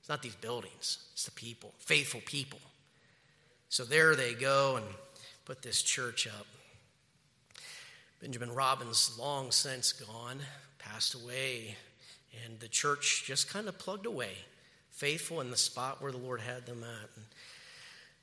[0.00, 2.60] It's not these buildings, it's the people, faithful people.
[3.68, 4.86] So there they go and
[5.48, 6.46] put this church up.
[8.20, 10.40] Benjamin Robbins, long since gone,
[10.78, 11.74] passed away,
[12.44, 14.32] and the church just kind of plugged away,
[14.90, 17.08] faithful in the spot where the Lord had them at.
[17.16, 17.24] And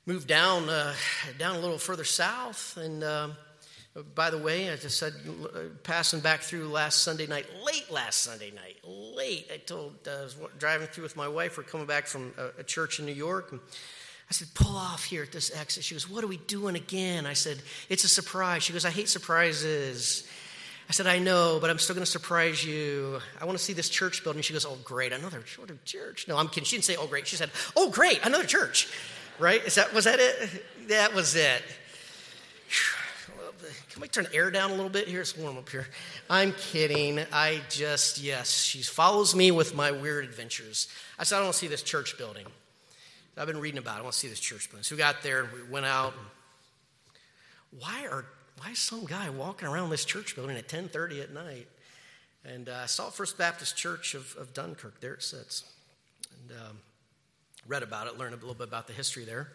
[0.06, 0.94] moved down, uh,
[1.36, 3.30] down a little further south, and uh,
[4.14, 5.12] by the way, I just said,
[5.82, 9.50] passing back through last Sunday night, late last Sunday night, late.
[9.52, 11.58] I told, uh, I was driving through with my wife.
[11.58, 13.50] We're coming back from a, a church in New York.
[13.50, 13.60] And
[14.28, 15.84] I said, pull off here at this exit.
[15.84, 17.26] She goes, what are we doing again?
[17.26, 17.58] I said,
[17.88, 18.64] it's a surprise.
[18.64, 20.26] She goes, I hate surprises.
[20.88, 23.20] I said, I know, but I'm still going to surprise you.
[23.40, 24.42] I want to see this church building.
[24.42, 25.42] She goes, Oh, great, another
[25.84, 26.28] church.
[26.28, 26.64] No, I'm kidding.
[26.64, 27.26] She didn't say, Oh, great.
[27.26, 28.88] She said, Oh, great, another church.
[29.38, 29.64] Right?
[29.64, 30.88] Is that, was that it?
[30.88, 31.62] That was it.
[33.90, 35.22] Can we turn the air down a little bit here?
[35.22, 35.86] It's warm up here.
[36.30, 37.20] I'm kidding.
[37.32, 40.88] I just, yes, she follows me with my weird adventures.
[41.18, 42.46] I said, I don't see this church building.
[43.38, 44.00] I've been reading about it.
[44.00, 44.82] I want to see this church building.
[44.82, 46.14] So we got there and we went out.
[47.78, 48.24] why are
[48.58, 51.68] why is some guy walking around this church building at 10:30 at night?
[52.44, 55.00] And uh, I saw First Baptist Church of, of Dunkirk.
[55.00, 55.64] There it sits.
[56.30, 56.78] And um,
[57.66, 59.52] read about it, learned a little bit about the history there.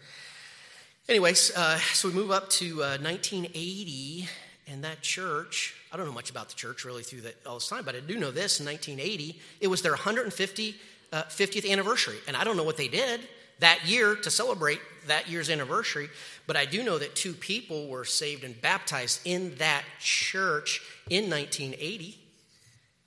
[1.09, 4.27] Anyways, uh, so we move up to uh, 1980,
[4.67, 7.67] and that church, I don't know much about the church really through that all this
[7.67, 10.75] time, but I do know this in 1980, it was their 150,
[11.11, 12.17] 50th uh, anniversary.
[12.27, 13.21] And I don't know what they did
[13.61, 16.09] that year to celebrate that year's anniversary,
[16.45, 21.29] but I do know that two people were saved and baptized in that church in
[21.29, 22.17] 1980,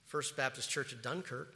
[0.07, 1.53] First Baptist Church of Dunkirk,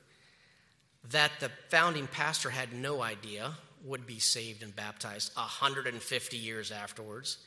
[1.11, 3.53] that the founding pastor had no idea
[3.85, 7.39] would be saved and baptized 150 years afterwards.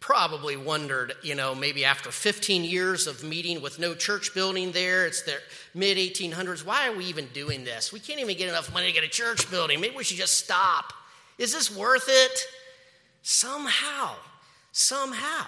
[0.00, 5.06] Probably wondered, you know, maybe after 15 years of meeting with no church building there,
[5.06, 5.36] it's the
[5.74, 7.92] mid 1800s, why are we even doing this?
[7.92, 9.80] We can't even get enough money to get a church building.
[9.80, 10.92] Maybe we should just stop.
[11.38, 12.40] Is this worth it?
[13.22, 14.14] Somehow,
[14.70, 15.46] somehow,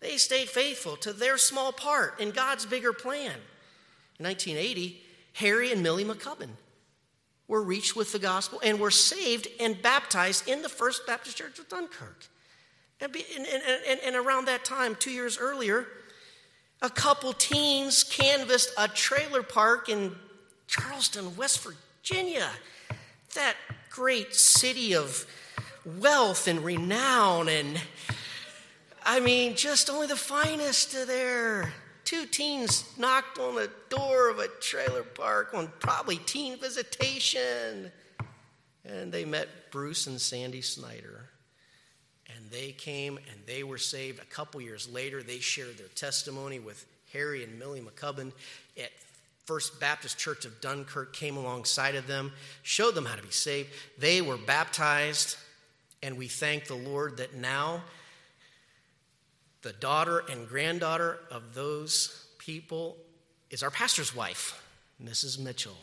[0.00, 3.36] they stayed faithful to their small part in God's bigger plan.
[4.18, 5.00] In 1980,
[5.34, 6.50] Harry and Millie McCubbin
[7.48, 11.58] were reached with the gospel and were saved and baptized in the First Baptist Church
[11.58, 12.26] of Dunkirk.
[13.02, 13.46] And, and,
[13.88, 15.88] and, and around that time, two years earlier,
[16.80, 20.14] a couple teens canvassed a trailer park in
[20.68, 22.48] Charleston, West Virginia,
[23.34, 23.56] that
[23.90, 25.26] great city of
[25.98, 27.48] wealth and renown.
[27.48, 27.80] And
[29.04, 31.72] I mean, just only the finest of there.
[32.04, 37.90] Two teens knocked on the door of a trailer park on probably teen visitation.
[38.84, 41.31] And they met Bruce and Sandy Snyder.
[42.52, 44.20] They came and they were saved.
[44.20, 48.30] A couple years later, they shared their testimony with Harry and Millie McCubbin
[48.78, 48.90] at
[49.46, 52.30] First Baptist Church of Dunkirk, came alongside of them,
[52.62, 53.70] showed them how to be saved.
[53.98, 55.36] They were baptized,
[56.02, 57.82] and we thank the Lord that now
[59.62, 62.96] the daughter and granddaughter of those people
[63.50, 64.62] is our pastor's wife,
[65.02, 65.38] Mrs.
[65.38, 65.76] Mitchell.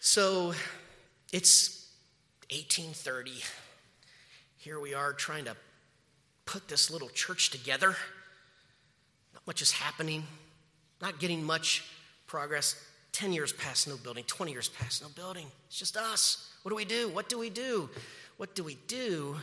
[0.00, 0.54] So
[1.32, 1.88] it's
[2.50, 3.42] 1830.
[4.66, 5.54] Here we are trying to
[6.44, 7.94] put this little church together.
[9.32, 10.24] Not much is happening,
[11.00, 11.84] not getting much
[12.26, 12.74] progress.
[13.12, 14.24] 10 years past, no building.
[14.26, 15.46] 20 years past, no building.
[15.68, 16.52] It's just us.
[16.64, 17.08] What do we do?
[17.10, 17.88] What do we do?
[18.38, 19.36] What do we do?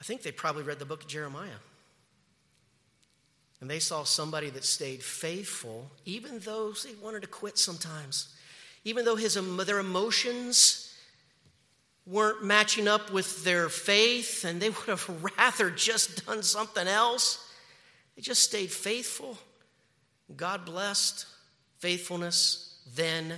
[0.00, 1.60] I think they probably read the book of Jeremiah.
[3.60, 8.34] And they saw somebody that stayed faithful, even though they wanted to quit sometimes,
[8.84, 10.93] even though his, their emotions
[12.06, 17.50] weren't matching up with their faith and they would have rather just done something else.
[18.16, 19.38] They just stayed faithful.
[20.34, 21.26] God blessed
[21.78, 23.34] faithfulness then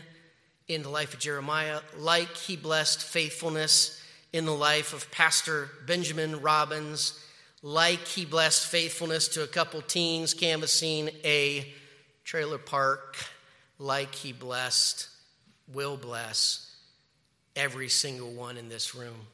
[0.69, 4.03] in the life of Jeremiah, like he blessed faithfulness
[4.33, 7.23] in the life of Pastor Benjamin Robbins,
[7.63, 11.73] like he blessed faithfulness to a couple teens canvassing a
[12.25, 13.17] trailer park,
[13.79, 15.09] like he blessed,
[15.73, 16.66] will bless
[17.57, 19.27] every single one in this room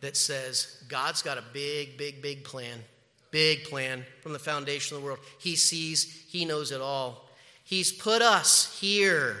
[0.00, 2.78] that says God's got a big, big, big plan,
[3.30, 5.20] big plan from the foundation of the world.
[5.38, 7.28] He sees, He knows it all.
[7.64, 9.36] He's put us here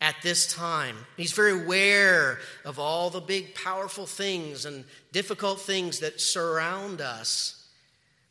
[0.00, 0.96] at this time.
[1.16, 7.68] He's very aware of all the big, powerful things and difficult things that surround us.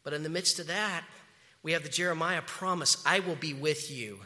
[0.04, 1.04] But in the midst of that,
[1.64, 4.20] we have the Jeremiah promise I will be with you.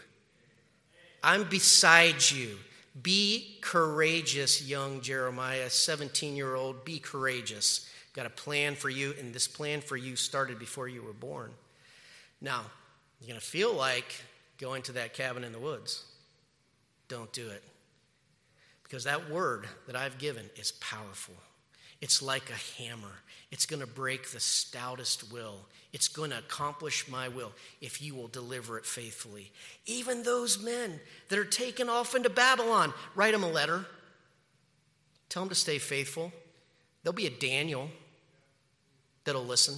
[1.22, 2.58] I'm beside you.
[3.02, 6.86] Be courageous, young Jeremiah, 17 year old.
[6.86, 7.90] Be courageous.
[8.14, 11.52] Got a plan for you, and this plan for you started before you were born.
[12.40, 12.62] Now,
[13.20, 14.24] you're going to feel like
[14.58, 16.06] going to that cabin in the woods.
[17.10, 17.64] Don't do it.
[18.84, 21.36] Because that word that I've given is powerful.
[22.06, 23.24] It's like a hammer.
[23.50, 25.58] It's going to break the stoutest will.
[25.92, 27.52] It's going to accomplish my will
[27.82, 29.52] if you will deliver it faithfully.
[29.88, 31.00] Even those men
[31.30, 33.88] that are taken off into Babylon, write them a letter.
[35.30, 36.32] Tell them to stay faithful.
[37.02, 37.90] There'll be a Daniel
[39.24, 39.74] that'll listen.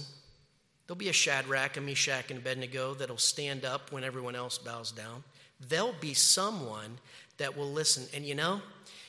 [0.86, 4.92] There'll be a Shadrach, a Meshach, and Abednego that'll stand up when everyone else bows
[4.92, 5.24] down.
[5.66, 6.98] There'll be someone
[7.38, 8.04] that will listen.
[8.14, 8.60] And you know,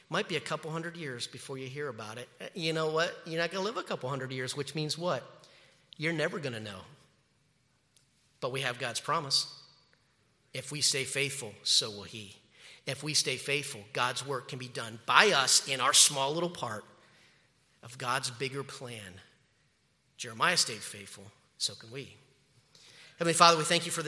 [0.10, 2.28] might be a couple hundred years before you hear about it.
[2.42, 3.16] Uh, you know what?
[3.26, 5.24] You're not going to live a couple hundred years, which means what?
[5.98, 6.80] You're never going to know.
[8.42, 9.54] But we have God's promise.
[10.54, 12.36] If we stay faithful, so will He.
[12.88, 16.50] If we stay faithful, God's work can be done by us in our small little
[16.50, 16.84] part
[17.84, 19.14] of God's bigger plan.
[20.18, 21.26] Jeremiah stayed faithful,
[21.58, 22.16] so can we.
[23.20, 24.08] Heavenly Father, we thank you for this.